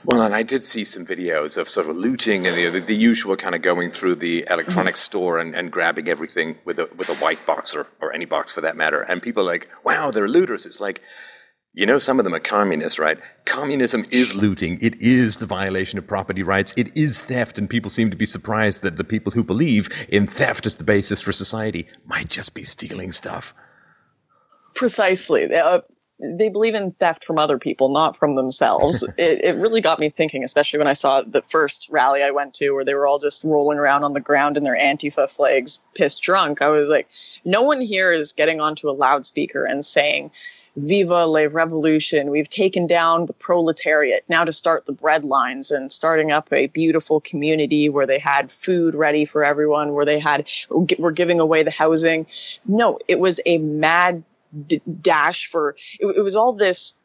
Well, 0.03 0.21
and 0.21 0.35
I 0.35 0.43
did 0.43 0.63
see 0.63 0.83
some 0.85 1.05
videos 1.05 1.57
of 1.57 1.67
sort 1.67 1.89
of 1.89 1.95
looting 1.95 2.45
and 2.45 2.55
the, 2.55 2.79
the 2.79 2.95
usual 2.95 3.35
kind 3.35 3.55
of 3.55 3.61
going 3.61 3.91
through 3.91 4.15
the 4.15 4.45
electronics 4.49 5.01
mm-hmm. 5.01 5.05
store 5.05 5.39
and, 5.39 5.55
and 5.55 5.71
grabbing 5.71 6.07
everything 6.07 6.57
with 6.65 6.79
a 6.79 6.89
with 6.95 7.09
a 7.09 7.15
white 7.15 7.43
box 7.45 7.75
or, 7.75 7.87
or 8.01 8.13
any 8.13 8.25
box 8.25 8.51
for 8.51 8.61
that 8.61 8.77
matter. 8.77 8.99
And 8.99 9.21
people 9.21 9.43
are 9.43 9.47
like, 9.47 9.69
wow, 9.83 10.11
they're 10.11 10.27
looters. 10.27 10.65
It's 10.65 10.79
like, 10.79 11.01
you 11.73 11.85
know, 11.85 11.97
some 11.97 12.19
of 12.19 12.23
them 12.23 12.33
are 12.33 12.39
communists, 12.39 12.99
right? 12.99 13.19
Communism 13.45 14.05
is 14.11 14.35
looting. 14.35 14.77
It 14.81 15.01
is 15.01 15.37
the 15.37 15.45
violation 15.45 15.99
of 15.99 16.07
property 16.07 16.43
rights. 16.43 16.73
It 16.77 16.95
is 16.95 17.21
theft. 17.21 17.57
And 17.57 17.69
people 17.69 17.89
seem 17.89 18.09
to 18.11 18.17
be 18.17 18.25
surprised 18.25 18.81
that 18.83 18.97
the 18.97 19.03
people 19.03 19.31
who 19.31 19.43
believe 19.43 19.89
in 20.09 20.27
theft 20.27 20.65
as 20.65 20.77
the 20.77 20.85
basis 20.85 21.21
for 21.21 21.31
society 21.31 21.87
might 22.05 22.29
just 22.29 22.55
be 22.55 22.63
stealing 22.63 23.11
stuff. 23.11 23.53
Precisely. 24.73 25.53
Uh, 25.53 25.81
they 26.19 26.49
believe 26.49 26.75
in 26.75 26.91
theft 26.91 27.23
from 27.23 27.37
other 27.37 27.57
people, 27.57 27.89
not 27.89 28.15
from 28.15 28.35
themselves. 28.35 29.03
it, 29.17 29.43
it 29.43 29.55
really 29.57 29.81
got 29.81 29.99
me 29.99 30.09
thinking, 30.09 30.43
especially 30.43 30.79
when 30.79 30.87
I 30.87 30.93
saw 30.93 31.21
the 31.21 31.41
first 31.49 31.89
rally 31.91 32.23
I 32.23 32.31
went 32.31 32.53
to 32.55 32.71
where 32.71 32.85
they 32.85 32.93
were 32.93 33.07
all 33.07 33.19
just 33.19 33.43
rolling 33.43 33.77
around 33.77 34.03
on 34.03 34.13
the 34.13 34.19
ground 34.19 34.57
in 34.57 34.63
their 34.63 34.77
Antifa 34.77 35.29
flags, 35.29 35.81
pissed 35.93 36.21
drunk. 36.23 36.61
I 36.61 36.69
was 36.69 36.89
like, 36.89 37.07
no 37.43 37.63
one 37.63 37.81
here 37.81 38.11
is 38.11 38.33
getting 38.33 38.61
onto 38.61 38.89
a 38.89 38.91
loudspeaker 38.91 39.65
and 39.65 39.85
saying, 39.85 40.31
Viva 40.77 41.25
la 41.25 41.47
revolution. 41.49 42.31
We've 42.31 42.49
taken 42.49 42.85
down 42.85 43.27
the 43.27 43.33
proletariat. 43.33 44.25
Now 44.27 44.43
to 44.43 44.51
start 44.51 44.85
the 44.85 44.91
bread 44.91 45.23
lines 45.23 45.71
and 45.71 45.89
starting 45.89 46.31
up 46.31 46.51
a 46.51 46.67
beautiful 46.67 47.21
community 47.21 47.87
where 47.87 48.05
they 48.05 48.19
had 48.19 48.51
food 48.51 48.93
ready 48.93 49.23
for 49.23 49.45
everyone, 49.45 49.93
where 49.93 50.05
they 50.05 50.19
had, 50.19 50.49
were 50.69 51.11
giving 51.11 51.39
away 51.39 51.63
the 51.63 51.71
housing. 51.71 52.25
No, 52.65 52.99
it 53.07 53.19
was 53.19 53.39
a 53.45 53.57
mad 53.59 54.23
d- 54.67 54.81
dash 55.01 55.47
for 55.47 55.75
it, 55.99 56.07
it 56.17 56.21
was 56.21 56.35
all 56.35 56.53
this 56.53 56.99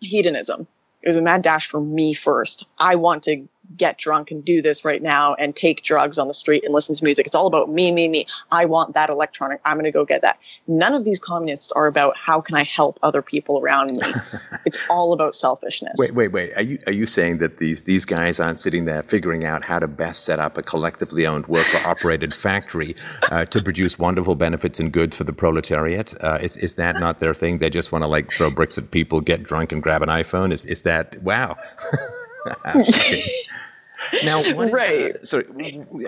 hedonism. 0.00 0.66
It 1.02 1.08
was 1.08 1.16
a 1.16 1.22
mad 1.22 1.42
dash 1.42 1.66
for 1.68 1.80
me 1.80 2.14
first. 2.14 2.68
I 2.78 2.96
want 2.96 3.22
to 3.24 3.48
get 3.76 3.98
drunk 3.98 4.30
and 4.30 4.44
do 4.44 4.62
this 4.62 4.84
right 4.84 5.02
now 5.02 5.34
and 5.34 5.54
take 5.54 5.82
drugs 5.82 6.18
on 6.18 6.28
the 6.28 6.34
street 6.34 6.64
and 6.64 6.72
listen 6.72 6.94
to 6.96 7.04
music. 7.04 7.26
It's 7.26 7.34
all 7.34 7.46
about 7.46 7.70
me, 7.70 7.92
me, 7.92 8.08
me. 8.08 8.26
I 8.50 8.64
want 8.64 8.94
that 8.94 9.10
electronic. 9.10 9.60
I'm 9.64 9.76
going 9.76 9.84
to 9.84 9.90
go 9.90 10.04
get 10.04 10.22
that. 10.22 10.38
None 10.66 10.94
of 10.94 11.04
these 11.04 11.18
communists 11.18 11.72
are 11.72 11.86
about 11.86 12.16
how 12.16 12.40
can 12.40 12.56
I 12.56 12.64
help 12.64 12.98
other 13.02 13.22
people 13.22 13.60
around 13.60 13.92
me. 13.96 14.12
it's 14.66 14.78
all 14.88 15.12
about 15.12 15.34
selfishness. 15.34 15.94
Wait, 15.98 16.14
wait, 16.14 16.28
wait. 16.28 16.56
Are 16.56 16.62
you 16.62 16.78
are 16.86 16.92
you 16.92 17.06
saying 17.06 17.38
that 17.38 17.58
these 17.58 17.82
these 17.82 18.04
guys 18.04 18.40
aren't 18.40 18.60
sitting 18.60 18.84
there 18.84 19.02
figuring 19.02 19.44
out 19.44 19.64
how 19.64 19.78
to 19.78 19.88
best 19.88 20.24
set 20.24 20.38
up 20.38 20.56
a 20.56 20.62
collectively 20.62 21.26
owned 21.26 21.46
worker 21.46 21.78
operated 21.86 22.34
factory 22.34 22.94
uh, 23.30 23.44
to 23.46 23.62
produce 23.62 23.98
wonderful 23.98 24.34
benefits 24.34 24.80
and 24.80 24.92
goods 24.92 25.16
for 25.16 25.24
the 25.24 25.32
proletariat? 25.32 26.14
Uh, 26.22 26.38
is 26.40 26.56
is 26.56 26.74
that 26.74 26.98
not 26.98 27.20
their 27.20 27.34
thing? 27.34 27.58
They 27.58 27.70
just 27.70 27.92
want 27.92 28.02
to 28.02 28.08
like 28.08 28.32
throw 28.32 28.50
bricks 28.50 28.78
at 28.78 28.90
people, 28.90 29.20
get 29.20 29.42
drunk, 29.42 29.72
and 29.72 29.82
grab 29.82 30.02
an 30.02 30.08
iPhone. 30.08 30.52
Is 30.52 30.64
is 30.64 30.82
that 30.82 31.22
wow? 31.22 31.56
now, 34.24 34.42
what 34.54 34.68
is, 34.68 34.74
right. 34.74 35.14
Uh, 35.14 35.24
sorry, 35.24 35.46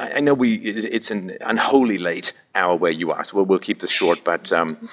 I 0.00 0.20
know 0.20 0.34
we 0.34 0.54
it's 0.56 1.10
an 1.10 1.36
unholy 1.42 1.98
late 1.98 2.32
hour 2.54 2.76
where 2.76 2.92
you 2.92 3.10
are, 3.10 3.24
so 3.24 3.36
we'll, 3.36 3.46
we'll 3.46 3.58
keep 3.58 3.80
this 3.80 3.90
short. 3.90 4.22
But 4.24 4.52
um, 4.52 4.88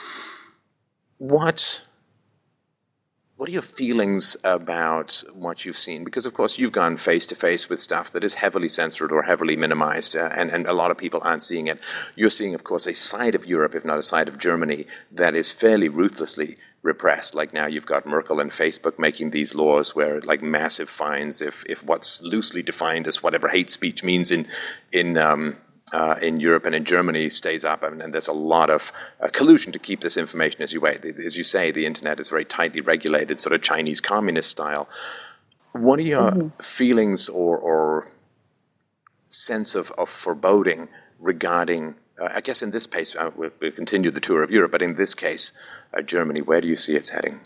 what 1.17 1.86
what 3.37 3.47
are 3.49 3.51
your 3.51 3.61
feelings 3.61 4.35
about 4.43 5.23
what 5.33 5.63
you've 5.63 5.77
seen? 5.77 6.03
Because, 6.03 6.25
of 6.25 6.33
course, 6.33 6.57
you've 6.57 6.71
gone 6.71 6.97
face 6.97 7.27
to 7.27 7.35
face 7.35 7.69
with 7.69 7.79
stuff 7.79 8.11
that 8.13 8.23
is 8.23 8.33
heavily 8.33 8.67
censored 8.67 9.11
or 9.11 9.23
heavily 9.23 9.55
minimized, 9.55 10.15
uh, 10.15 10.29
and, 10.35 10.49
and 10.49 10.65
a 10.65 10.73
lot 10.73 10.89
of 10.89 10.97
people 10.97 11.21
aren't 11.23 11.43
seeing 11.43 11.67
it. 11.67 11.79
You're 12.15 12.31
seeing, 12.31 12.55
of 12.55 12.63
course, 12.63 12.87
a 12.87 12.95
side 12.95 13.35
of 13.35 13.45
Europe, 13.45 13.75
if 13.75 13.85
not 13.85 13.99
a 13.99 14.03
side 14.03 14.27
of 14.27 14.39
Germany, 14.39 14.85
that 15.11 15.35
is 15.35 15.51
fairly 15.51 15.87
ruthlessly 15.87 16.55
repressed. 16.81 17.35
Like 17.35 17.53
now 17.53 17.67
you've 17.67 17.85
got 17.85 18.07
Merkel 18.07 18.39
and 18.39 18.49
Facebook 18.49 18.97
making 18.97 19.29
these 19.29 19.53
laws 19.53 19.95
where, 19.95 20.19
like, 20.21 20.41
massive 20.41 20.89
fines 20.89 21.39
if, 21.39 21.63
if 21.69 21.85
what's 21.85 22.23
loosely 22.23 22.63
defined 22.63 23.05
as 23.05 23.21
whatever 23.21 23.49
hate 23.49 23.69
speech 23.69 24.03
means 24.03 24.31
in, 24.31 24.47
in, 24.91 25.15
um, 25.15 25.57
uh, 25.93 26.15
in 26.21 26.39
Europe 26.39 26.65
and 26.65 26.75
in 26.75 26.83
Germany 26.83 27.29
stays 27.29 27.63
up, 27.63 27.83
and, 27.83 28.01
and 28.01 28.13
there's 28.13 28.27
a 28.27 28.33
lot 28.33 28.69
of 28.69 28.91
uh, 29.21 29.27
collusion 29.31 29.71
to 29.71 29.79
keep 29.79 30.01
this 30.01 30.17
information 30.17 30.61
as 30.61 30.73
you 30.73 30.81
wait. 30.81 31.05
As 31.05 31.37
you 31.37 31.43
say, 31.43 31.71
the 31.71 31.85
internet 31.85 32.19
is 32.19 32.29
very 32.29 32.45
tightly 32.45 32.81
regulated, 32.81 33.39
sort 33.39 33.53
of 33.53 33.61
Chinese 33.61 34.01
communist 34.01 34.49
style. 34.49 34.89
What 35.71 35.99
are 35.99 36.03
your 36.03 36.31
mm-hmm. 36.31 36.61
feelings 36.61 37.29
or, 37.29 37.57
or, 37.57 38.11
sense 39.29 39.75
of, 39.75 39.91
of 39.97 40.09
foreboding 40.09 40.87
regarding? 41.19 41.95
Uh, 42.19 42.29
I 42.35 42.41
guess 42.41 42.61
in 42.61 42.71
this 42.71 42.85
case, 42.85 43.15
uh, 43.15 43.31
we'll, 43.35 43.51
we'll, 43.61 43.71
continue 43.71 44.11
the 44.11 44.21
tour 44.21 44.43
of 44.43 44.51
Europe, 44.51 44.71
but 44.71 44.81
in 44.81 44.95
this 44.95 45.13
case, 45.13 45.51
uh, 45.93 46.01
Germany. 46.01 46.41
Where 46.41 46.61
do 46.61 46.67
you 46.67 46.75
see 46.75 46.95
it's 46.95 47.09
heading? 47.09 47.39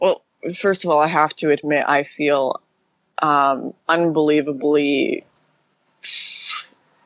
Well, 0.00 0.22
first 0.58 0.84
of 0.84 0.90
all, 0.90 1.00
I 1.00 1.08
have 1.08 1.34
to 1.36 1.50
admit 1.50 1.84
I 1.88 2.04
feel 2.04 2.60
um, 3.22 3.74
unbelievably 3.88 5.24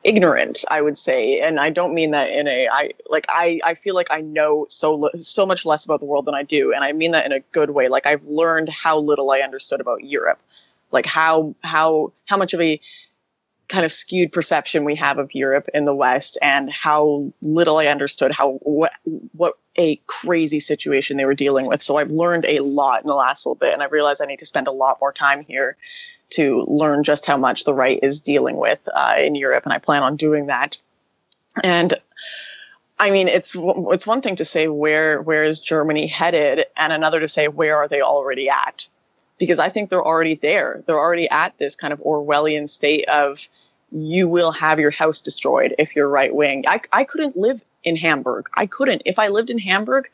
ignorant 0.07 0.63
i 0.71 0.81
would 0.81 0.97
say 0.97 1.41
and 1.41 1.59
i 1.59 1.69
don't 1.69 1.93
mean 1.93 2.11
that 2.11 2.29
in 2.29 2.47
a 2.47 2.69
i 2.71 2.89
like 3.09 3.25
i 3.27 3.59
i 3.65 3.73
feel 3.73 3.93
like 3.93 4.09
i 4.09 4.21
know 4.21 4.65
so 4.69 5.09
so 5.17 5.45
much 5.45 5.65
less 5.65 5.83
about 5.83 5.99
the 5.99 6.05
world 6.05 6.23
than 6.23 6.33
i 6.33 6.43
do 6.43 6.71
and 6.71 6.81
i 6.81 6.93
mean 6.93 7.11
that 7.11 7.25
in 7.25 7.33
a 7.33 7.41
good 7.51 7.71
way. 7.71 7.89
Like 7.89 8.05
i've 8.05 8.23
learned 8.23 8.69
how 8.69 8.97
little 8.97 9.29
i 9.31 9.39
understood 9.39 9.81
about 9.81 10.05
europe. 10.05 10.39
Like 10.91 11.05
how 11.05 11.53
how 11.61 12.13
how 12.25 12.37
much 12.37 12.53
of 12.53 12.61
a 12.61 12.79
kind 13.67 13.83
of 13.83 13.91
skewed 13.91 14.31
perception 14.31 14.85
we 14.85 14.95
have 14.95 15.17
of 15.17 15.35
Europe 15.35 15.67
in 15.73 15.83
the 15.83 15.93
West 15.93 16.37
and 16.41 16.71
how 16.71 17.31
little 17.41 17.77
I 17.77 17.87
understood 17.87 18.31
how 18.31 18.53
what 18.61 18.93
what 19.33 19.55
a 19.75 19.97
crazy 20.07 20.59
situation 20.59 21.17
they 21.17 21.25
were 21.25 21.33
dealing 21.33 21.67
with. 21.67 21.83
So 21.83 21.97
I've 21.97 22.11
learned 22.11 22.45
a 22.45 22.59
lot 22.59 23.01
in 23.01 23.07
the 23.07 23.13
last 23.13 23.45
little 23.45 23.55
bit 23.55 23.73
and 23.73 23.83
I 23.83 23.87
realized 23.87 24.21
I 24.21 24.25
need 24.25 24.39
to 24.39 24.45
spend 24.45 24.67
a 24.67 24.71
lot 24.71 24.99
more 25.01 25.11
time 25.11 25.43
here 25.43 25.75
to 26.29 26.65
learn 26.67 27.03
just 27.03 27.25
how 27.25 27.37
much 27.37 27.63
the 27.63 27.73
right 27.73 27.99
is 28.03 28.19
dealing 28.19 28.57
with 28.57 28.79
uh, 28.93 29.15
in 29.17 29.35
Europe, 29.35 29.63
and 29.65 29.73
I 29.73 29.77
plan 29.77 30.03
on 30.03 30.15
doing 30.15 30.47
that. 30.47 30.77
And 31.63 31.93
I 32.99 33.11
mean, 33.11 33.27
it's 33.27 33.55
it's 33.55 34.07
one 34.07 34.21
thing 34.21 34.35
to 34.37 34.45
say 34.45 34.67
where 34.67 35.21
where 35.21 35.43
is 35.43 35.59
Germany 35.59 36.07
headed, 36.07 36.65
and 36.75 36.91
another 36.91 37.19
to 37.19 37.27
say 37.27 37.47
where 37.47 37.77
are 37.77 37.87
they 37.87 38.01
already 38.01 38.49
at, 38.49 38.87
because 39.37 39.59
I 39.59 39.69
think 39.69 39.89
they're 39.89 40.05
already 40.05 40.35
there. 40.35 40.83
They're 40.85 40.99
already 40.99 41.29
at 41.29 41.57
this 41.57 41.75
kind 41.75 41.93
of 41.93 41.99
Orwellian 41.99 42.67
state 42.67 43.07
of 43.07 43.47
you 43.91 44.27
will 44.27 44.51
have 44.51 44.79
your 44.79 44.91
house 44.91 45.21
destroyed 45.21 45.73
if 45.79 45.95
you're 45.95 46.09
right 46.09 46.33
wing. 46.35 46.65
I 46.67 46.81
I 46.91 47.03
couldn't 47.03 47.37
live 47.37 47.63
in 47.83 47.95
Hamburg. 47.95 48.49
I 48.55 48.65
couldn't. 48.65 49.03
If 49.05 49.17
I 49.19 49.29
lived 49.29 49.49
in 49.49 49.59
Hamburg, 49.59 50.09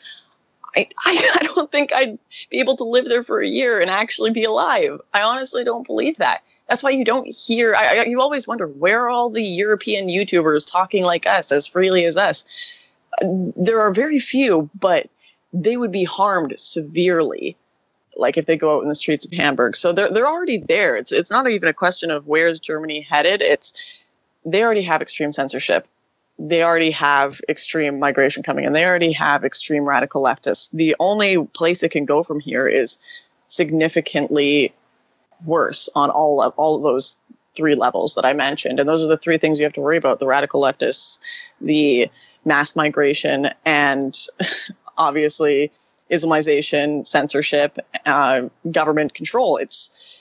I, 0.76 0.88
I, 1.06 1.38
I 1.42 1.44
don't 1.44 1.72
think 1.72 1.94
I'd 1.94 2.18
be 2.50 2.60
able 2.60 2.76
to 2.78 2.84
live 2.84 3.06
there 3.06 3.24
for 3.24 3.42
a 3.42 3.48
year 3.48 3.80
and 3.80 3.90
actually 3.90 4.32
be 4.32 4.44
alive. 4.44 5.02
I 5.14 5.22
honestly 5.22 5.64
don't 5.64 5.86
believe 5.86 6.18
that. 6.18 6.44
That's 6.68 6.84
why 6.84 6.92
you 6.92 7.04
don't 7.04 7.28
hear, 7.28 7.76
I, 7.76 8.00
I, 8.00 8.06
you 8.06 8.22
always 8.22 8.48
wonder 8.48 8.68
where 8.68 9.10
all 9.10 9.30
the 9.30 9.44
European 9.44 10.08
YouTubers 10.08 10.70
talking 10.70 11.04
like 11.04 11.28
us, 11.28 11.52
as 11.52 11.68
freely 11.68 12.06
as 12.06 12.18
us? 12.18 12.46
There 13.22 13.82
are 13.82 13.92
very 13.92 14.20
few, 14.20 14.70
but 14.80 15.10
they 15.52 15.78
would 15.78 15.92
be 15.92 16.04
harmed 16.04 16.54
severely 16.58 17.56
like 18.16 18.38
if 18.38 18.46
they 18.46 18.56
go 18.56 18.78
out 18.78 18.84
in 18.84 18.90
the 18.90 18.96
streets 18.96 19.26
of 19.26 19.32
Hamburg. 19.32 19.76
So 19.76 19.92
they're 19.92 20.10
they're 20.10 20.28
already 20.28 20.58
there. 20.58 20.96
It's 20.96 21.12
it's 21.12 21.32
not 21.32 21.50
even 21.50 21.70
a 21.70 21.74
question 21.74 22.12
of 22.12 22.28
where's 22.28 22.60
Germany 22.60 23.02
headed. 23.02 23.42
It's 23.42 24.02
they 24.46 24.64
already 24.64 24.84
have 24.84 25.02
extreme 25.02 25.32
censorship 25.32 25.88
they 26.40 26.64
already 26.64 26.92
have 26.92 27.42
extreme 27.48 28.00
migration 28.00 28.44
coming 28.44 28.66
and 28.66 28.76
they 28.76 28.86
already 28.86 29.12
have 29.12 29.46
extreme 29.46 29.84
radical 29.84 30.24
leftists. 30.24 30.72
The 30.72 30.96
only 31.00 31.46
place 31.54 31.84
it 31.84 31.90
can 31.90 32.06
go 32.06 32.24
from 32.24 32.40
here 32.40 32.68
is 32.68 32.98
significantly 33.48 34.74
worse 35.46 35.90
on 35.96 36.10
all 36.10 36.42
of 36.42 36.54
all 36.58 36.76
of 36.76 36.82
those 36.82 37.18
three 37.56 37.76
levels 37.76 38.16
that 38.16 38.26
I 38.26 38.34
mentioned. 38.34 38.80
And 38.80 38.90
those 38.90 39.04
are 39.04 39.08
the 39.08 39.18
three 39.18 39.38
things 39.38 39.60
you 39.60 39.66
have 39.66 39.74
to 39.74 39.82
worry 39.82 39.98
about 39.98 40.20
the 40.20 40.26
radical 40.26 40.62
leftists, 40.62 41.20
the 41.62 42.10
mass 42.46 42.76
migration, 42.76 43.50
and 43.66 44.20
obviously 44.98 45.72
Islamization, 46.12 47.06
censorship, 47.06 47.78
uh, 48.06 48.42
government 48.72 49.14
control. 49.14 49.58
It's 49.58 50.13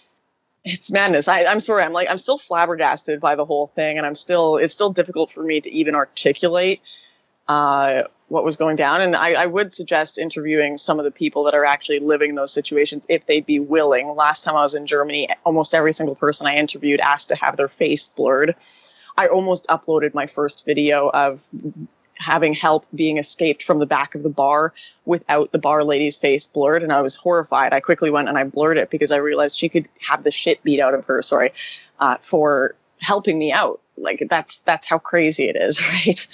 it's 0.65 0.91
madness. 0.91 1.29
I, 1.29 1.45
I'm 1.45 1.61
sorry. 1.61 1.85
I'm 1.85 1.93
like 1.93 2.09
I'm 2.09 2.19
still 2.19 2.39
flabbergasted 2.39 3.21
by 3.21 3.35
the 3.35 3.45
whole 3.45 3.69
thing, 3.69 3.99
and 3.99 4.07
I'm 4.07 4.15
still 4.15 4.57
it's 4.57 4.73
still 4.73 4.93
difficult 4.93 5.31
for 5.31 5.43
me 5.43 5.61
to 5.61 5.71
even 5.71 5.95
articulate 5.95 6.81
uh, 7.49 8.03
what 8.29 8.45
was 8.45 8.57
going 8.57 8.77
down. 8.77 9.01
And 9.01 9.17
I, 9.17 9.33
I, 9.33 9.47
would 9.47 9.73
suggest 9.73 10.17
interviewing 10.17 10.77
some 10.77 10.99
of 10.99 11.05
the 11.05 11.11
people 11.11 11.43
that 11.45 11.55
are 11.55 11.65
actually 11.65 11.99
living 11.99 12.35
those 12.35 12.53
situations 12.53 13.05
if 13.09 13.27
they'd 13.27 13.45
be 13.45 13.59
willing. 13.59 14.15
Last 14.15 14.45
time 14.45 14.57
I 14.57 14.63
was 14.63 14.75
in 14.75 14.87
Germany, 14.87 15.29
almost 15.45 15.75
every 15.75 15.93
single 15.93 16.15
person 16.15 16.47
I 16.47 16.55
interviewed 16.55 17.01
asked 17.01 17.29
to 17.31 17.35
have 17.35 17.57
their 17.57 17.69
face 17.69 18.07
blurred. 18.07 18.55
I 19.19 19.27
almost 19.27 19.67
uploaded 19.67 20.15
my 20.15 20.27
first 20.27 20.65
video 20.65 21.11
of 21.11 21.43
having 22.23 22.55
help 22.55 22.87
being 22.95 23.19
escaped 23.19 23.63
from 23.63 23.79
the 23.79 23.87
back 23.87 24.15
of 24.15 24.23
the 24.23 24.29
bar 24.29 24.73
without 25.05 25.51
the 25.53 25.59
bar 25.59 25.83
lady's 25.83 26.17
face 26.17 26.47
blurred 26.47 26.83
and 26.83 26.93
i 26.93 27.01
was 27.01 27.17
horrified. 27.17 27.73
I 27.73 27.81
quickly 27.81 28.11
went 28.11 28.29
and 28.29 28.39
i 28.39 28.45
blurred 28.45 28.79
it 28.79 28.91
because 28.91 29.11
i 29.11 29.17
realized 29.17 29.59
she 29.59 29.69
could 29.69 29.89
have 30.01 30.23
the 30.23 30.31
shit 30.31 30.63
beat 30.63 30.81
out 30.81 30.95
of 30.95 31.05
her 31.07 31.21
sorry 31.23 31.53
uh, 31.99 32.17
for 32.21 32.75
helping 33.01 33.39
me 33.39 33.53
out. 33.53 33.81
Like 33.97 34.27
that's 34.31 34.61
that's 34.61 34.87
how 34.87 34.99
crazy 34.99 35.49
it 35.49 35.57
is 35.57 35.83
right? 35.93 36.27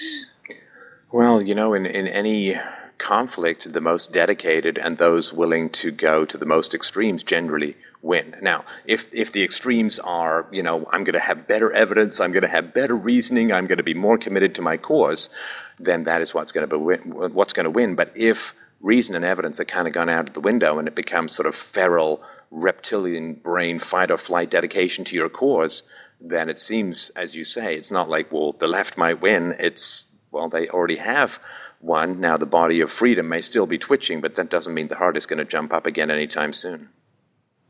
Well 1.10 1.42
you 1.42 1.54
know 1.54 1.74
in 1.74 1.86
in 1.86 2.06
any 2.06 2.56
conflict 2.98 3.72
the 3.72 3.80
most 3.80 4.12
dedicated 4.12 4.76
and 4.76 4.98
those 4.98 5.32
willing 5.32 5.70
to 5.70 5.90
go 5.90 6.24
to 6.24 6.36
the 6.36 6.46
most 6.46 6.74
extremes 6.74 7.22
generally 7.22 7.76
win. 8.02 8.36
Now, 8.42 8.64
if 8.84 9.12
if 9.14 9.32
the 9.32 9.42
extremes 9.42 9.98
are, 9.98 10.46
you 10.52 10.62
know, 10.62 10.86
I'm 10.92 11.04
going 11.04 11.14
to 11.14 11.20
have 11.20 11.48
better 11.48 11.72
evidence, 11.72 12.20
I'm 12.20 12.32
going 12.32 12.42
to 12.42 12.48
have 12.48 12.72
better 12.72 12.94
reasoning, 12.94 13.52
I'm 13.52 13.66
going 13.66 13.78
to 13.78 13.84
be 13.84 13.94
more 13.94 14.18
committed 14.18 14.54
to 14.56 14.62
my 14.62 14.76
cause, 14.76 15.30
then 15.78 16.04
that 16.04 16.22
is 16.22 16.34
what's 16.34 16.52
going 16.52 16.68
to 16.68 16.78
be 16.78 16.82
win, 16.82 17.34
what's 17.34 17.52
going 17.52 17.64
to 17.64 17.70
win. 17.70 17.94
But 17.94 18.12
if 18.14 18.54
reason 18.80 19.14
and 19.14 19.24
evidence 19.24 19.58
are 19.58 19.64
kind 19.64 19.88
of 19.88 19.92
gone 19.92 20.08
out 20.08 20.28
of 20.28 20.34
the 20.34 20.40
window 20.40 20.78
and 20.78 20.86
it 20.86 20.94
becomes 20.94 21.34
sort 21.34 21.46
of 21.46 21.54
feral 21.54 22.22
reptilian 22.50 23.34
brain 23.34 23.78
fight 23.78 24.10
or 24.10 24.16
flight 24.16 24.50
dedication 24.50 25.04
to 25.04 25.16
your 25.16 25.28
cause, 25.28 25.82
then 26.20 26.48
it 26.48 26.58
seems, 26.58 27.10
as 27.10 27.34
you 27.34 27.44
say, 27.44 27.76
it's 27.76 27.90
not 27.90 28.08
like 28.08 28.30
well 28.32 28.52
the 28.52 28.68
left 28.68 28.96
might 28.96 29.20
win. 29.20 29.54
It's 29.58 30.16
well 30.30 30.48
they 30.48 30.68
already 30.68 30.96
have 30.96 31.40
won. 31.80 32.20
Now 32.20 32.36
the 32.36 32.46
body 32.46 32.80
of 32.80 32.90
freedom 32.90 33.28
may 33.28 33.40
still 33.40 33.66
be 33.66 33.78
twitching, 33.78 34.20
but 34.20 34.36
that 34.36 34.50
doesn't 34.50 34.74
mean 34.74 34.88
the 34.88 34.96
heart 34.96 35.16
is 35.16 35.26
going 35.26 35.38
to 35.38 35.44
jump 35.44 35.72
up 35.72 35.86
again 35.86 36.10
anytime 36.10 36.52
soon. 36.52 36.90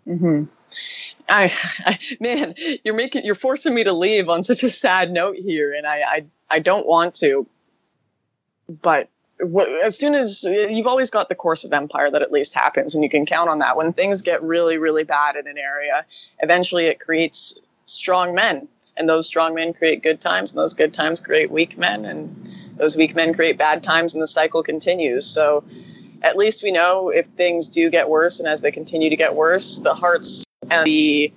Mm-hmm. 0.08 0.44
I, 1.28 1.52
I, 1.84 1.98
man, 2.20 2.54
you're 2.84 2.96
making 2.96 3.24
you're 3.24 3.34
forcing 3.34 3.74
me 3.74 3.84
to 3.84 3.92
leave 3.92 4.28
on 4.28 4.42
such 4.42 4.62
a 4.62 4.70
sad 4.70 5.10
note 5.10 5.36
here, 5.36 5.74
and 5.74 5.86
I 5.86 6.00
I, 6.00 6.24
I 6.50 6.58
don't 6.58 6.86
want 6.86 7.14
to. 7.16 7.46
But 8.82 9.08
as 9.84 9.98
soon 9.98 10.14
as 10.14 10.44
you've 10.44 10.86
always 10.86 11.10
got 11.10 11.28
the 11.28 11.34
course 11.34 11.64
of 11.64 11.72
empire 11.72 12.10
that 12.10 12.22
at 12.22 12.32
least 12.32 12.54
happens, 12.54 12.94
and 12.94 13.04
you 13.04 13.10
can 13.10 13.26
count 13.26 13.48
on 13.48 13.58
that. 13.60 13.76
When 13.76 13.92
things 13.92 14.22
get 14.22 14.42
really 14.42 14.78
really 14.78 15.04
bad 15.04 15.36
in 15.36 15.46
an 15.46 15.58
area, 15.58 16.04
eventually 16.40 16.86
it 16.86 17.00
creates 17.00 17.58
strong 17.84 18.34
men, 18.34 18.66
and 18.96 19.08
those 19.08 19.26
strong 19.26 19.54
men 19.54 19.74
create 19.74 20.02
good 20.02 20.20
times, 20.20 20.52
and 20.52 20.58
those 20.58 20.74
good 20.74 20.94
times 20.94 21.20
create 21.20 21.50
weak 21.50 21.76
men, 21.76 22.04
and 22.04 22.50
those 22.76 22.96
weak 22.96 23.14
men 23.14 23.34
create 23.34 23.58
bad 23.58 23.82
times, 23.82 24.14
and 24.14 24.22
the 24.22 24.26
cycle 24.26 24.62
continues. 24.62 25.26
So 25.26 25.62
at 26.22 26.36
least 26.36 26.62
we 26.62 26.72
know 26.72 27.10
if 27.10 27.26
things 27.36 27.68
do 27.68 27.90
get 27.90 28.08
worse 28.08 28.40
and 28.40 28.48
as 28.48 28.60
they 28.60 28.70
continue 28.70 29.10
to 29.10 29.16
get 29.16 29.34
worse, 29.34 29.78
the 29.78 29.94
hearts 29.94 30.44
and 30.70 30.86
the 30.86 31.32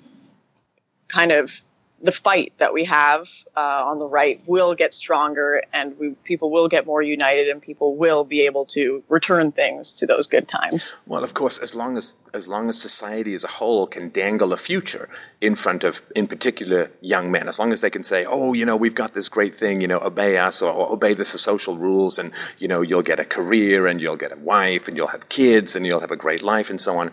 kind 1.07 1.31
of 1.31 1.61
the 2.03 2.11
fight 2.11 2.53
that 2.57 2.73
we 2.73 2.85
have 2.85 3.29
uh, 3.55 3.83
on 3.85 3.99
the 3.99 4.07
right 4.07 4.41
will 4.45 4.73
get 4.73 4.93
stronger 4.93 5.63
and 5.73 5.97
we, 5.97 6.11
people 6.23 6.51
will 6.51 6.67
get 6.67 6.85
more 6.85 7.01
united 7.01 7.47
and 7.47 7.61
people 7.61 7.95
will 7.95 8.23
be 8.23 8.41
able 8.41 8.65
to 8.65 9.03
return 9.09 9.51
things 9.51 9.93
to 9.93 10.05
those 10.05 10.27
good 10.27 10.47
times. 10.47 10.99
Well 11.05 11.23
of 11.23 11.33
course 11.33 11.57
as 11.59 11.75
long 11.75 11.97
as 11.97 12.15
as 12.33 12.47
long 12.47 12.69
as 12.69 12.81
society 12.81 13.33
as 13.33 13.43
a 13.43 13.47
whole 13.47 13.87
can 13.87 14.09
dangle 14.09 14.53
a 14.53 14.57
future 14.57 15.09
in 15.41 15.55
front 15.55 15.83
of 15.83 16.01
in 16.15 16.27
particular 16.27 16.91
young 17.01 17.31
men 17.31 17.47
as 17.47 17.59
long 17.59 17.73
as 17.73 17.81
they 17.81 17.89
can 17.89 18.03
say 18.03 18.25
oh 18.27 18.53
you 18.53 18.65
know 18.65 18.77
we've 18.77 18.95
got 18.95 19.13
this 19.13 19.29
great 19.29 19.53
thing 19.53 19.81
you 19.81 19.87
know 19.87 19.99
obey 19.99 20.37
us 20.37 20.61
or, 20.61 20.71
or 20.71 20.91
obey 20.91 21.13
the 21.13 21.25
social 21.25 21.77
rules 21.77 22.17
and 22.19 22.33
you 22.57 22.67
know 22.67 22.81
you'll 22.81 23.01
get 23.01 23.19
a 23.19 23.25
career 23.25 23.87
and 23.87 24.01
you'll 24.01 24.15
get 24.15 24.31
a 24.31 24.37
wife 24.37 24.87
and 24.87 24.97
you'll 24.97 25.07
have 25.07 25.29
kids 25.29 25.75
and 25.75 25.85
you'll 25.85 26.01
have 26.01 26.11
a 26.11 26.17
great 26.17 26.41
life 26.41 26.69
and 26.69 26.81
so 26.81 26.97
on. 26.97 27.11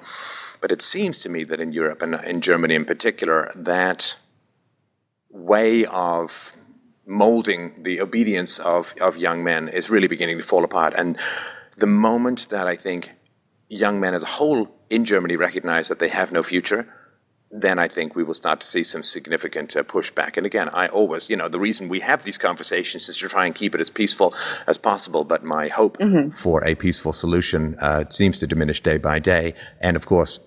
But 0.61 0.73
it 0.73 0.83
seems 0.83 1.21
to 1.21 1.29
me 1.29 1.45
that 1.45 1.61
in 1.61 1.73
Europe 1.73 2.03
and 2.03 2.15
in 2.15 2.41
Germany 2.41 2.75
in 2.75 2.85
particular 2.85 3.51
that 3.55 4.17
way 5.39 5.87
of 5.87 6.53
molding 7.07 7.83
the 7.83 8.01
obedience 8.01 8.59
of, 8.59 8.95
of 9.01 9.17
young 9.17 9.43
men 9.43 9.69
is 9.69 9.89
really 9.89 10.09
beginning 10.09 10.39
to 10.39 10.45
fall 10.45 10.65
apart. 10.65 10.93
And 10.97 11.19
the 11.79 11.87
moment 11.87 12.49
that 12.51 12.67
I 12.67 12.77
think 12.77 13.15
young 13.69 14.01
men 14.01 14.15
as 14.15 14.23
a 14.23 14.27
whole 14.27 14.69
in 14.91 15.05
Germany 15.05 15.37
recognize 15.37 15.89
that 15.89 16.01
they 16.01 16.09
have 16.09 16.33
no 16.33 16.43
future, 16.43 16.87
then 17.51 17.79
I 17.79 17.89
think 17.89 18.15
we 18.15 18.23
will 18.25 18.35
start 18.35 18.61
to 18.61 18.67
see 18.67 18.85
some 18.85 19.03
significant 19.03 19.75
uh, 19.75 19.83
pushback. 19.83 20.37
And 20.37 20.45
again, 20.45 20.69
I 20.69 20.89
always, 20.89 21.31
you 21.31 21.37
know, 21.37 21.49
the 21.49 21.59
reason 21.59 21.89
we 21.89 22.01
have 22.01 22.25
these 22.25 22.37
conversations 22.37 23.09
is 23.09 23.17
to 23.19 23.29
try 23.29 23.47
and 23.47 23.55
keep 23.55 23.75
it 23.75 23.81
as 23.81 23.91
peaceful 23.91 24.35
as 24.67 24.77
possible. 24.77 25.25
But 25.25 25.45
my 25.45 25.69
hope 25.69 25.97
mm-hmm. 25.97 26.29
for 26.31 26.63
a 26.67 26.75
peaceful 26.75 27.15
solution 27.15 27.77
uh, 27.81 28.05
seems 28.11 28.39
to 28.41 28.47
diminish 28.47 28.83
day 28.83 28.99
by 28.99 29.19
day. 29.19 29.55
And 29.81 29.97
of 29.97 30.05
course, 30.05 30.41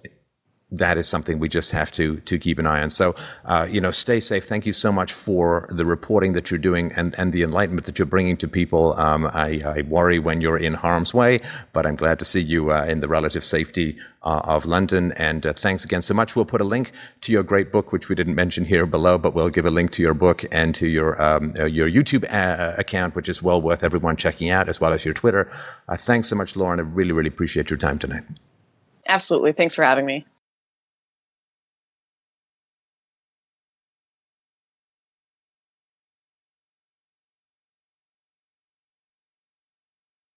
that 0.71 0.97
is 0.97 1.07
something 1.07 1.38
we 1.38 1.49
just 1.49 1.71
have 1.71 1.91
to 1.91 2.17
to 2.21 2.39
keep 2.39 2.57
an 2.57 2.65
eye 2.65 2.81
on. 2.81 2.89
So, 2.89 3.15
uh, 3.45 3.67
you 3.69 3.81
know, 3.81 3.91
stay 3.91 4.19
safe. 4.19 4.45
Thank 4.45 4.65
you 4.65 4.73
so 4.73 4.91
much 4.91 5.12
for 5.12 5.67
the 5.69 5.86
reporting 5.86 6.34
that 6.34 6.49
you're 6.49 6.60
doing 6.60 6.91
and, 6.93 7.13
and 7.17 7.34
the 7.34 7.43
enlightenment 7.43 7.86
that 7.86 7.99
you're 7.99 8.05
bringing 8.05 8.38
to 8.38 8.47
people. 8.47 8.93
Um, 8.93 9.25
I, 9.27 9.62
I, 9.65 9.81
worry 9.81 10.19
when 10.19 10.39
you're 10.39 10.57
in 10.57 10.73
harm's 10.73 11.13
way, 11.13 11.41
but 11.73 11.86
I'm 11.86 11.95
glad 11.95 12.19
to 12.19 12.25
see 12.25 12.39
you 12.39 12.71
uh, 12.71 12.86
in 12.86 13.01
the 13.01 13.07
relative 13.07 13.43
safety 13.43 13.97
uh, 14.23 14.41
of 14.45 14.65
London. 14.65 15.12
And 15.13 15.45
uh, 15.45 15.53
thanks 15.53 15.84
again 15.84 16.01
so 16.01 16.13
much. 16.13 16.36
We'll 16.36 16.45
put 16.45 16.62
a 16.62 16.65
link 16.65 16.91
to 17.21 17.31
your 17.31 17.43
great 17.43 17.71
book, 17.71 17.91
which 17.91 18.07
we 18.07 18.15
didn't 18.15 18.36
mention 18.36 18.63
here 18.63 18.86
below, 18.86 19.17
but 19.17 19.34
we'll 19.34 19.49
give 19.49 19.65
a 19.65 19.69
link 19.69 19.91
to 19.91 20.01
your 20.01 20.13
book 20.13 20.45
and 20.51 20.73
to 20.75 20.88
your 20.88 21.21
um, 21.21 21.53
uh, 21.60 21.65
your 21.65 21.89
YouTube 21.89 22.25
uh, 22.31 22.75
account, 22.77 23.15
which 23.15 23.27
is 23.27 23.43
well 23.43 23.62
worth 23.62 23.84
everyone 23.84 24.15
checking 24.15 24.49
out, 24.49 24.69
as 24.69 24.79
well 24.79 24.93
as 24.93 25.03
your 25.03 25.13
Twitter. 25.13 25.49
thanks 25.91 26.29
so 26.29 26.36
much, 26.36 26.55
Lauren. 26.55 26.79
I 26.79 26.84
really, 26.84 27.12
really 27.12 27.29
appreciate 27.29 27.69
your 27.69 27.77
time 27.77 27.99
tonight. 27.99 28.23
Absolutely. 29.07 29.51
Thanks 29.51 29.75
for 29.75 29.84
having 29.84 30.05
me. 30.05 30.25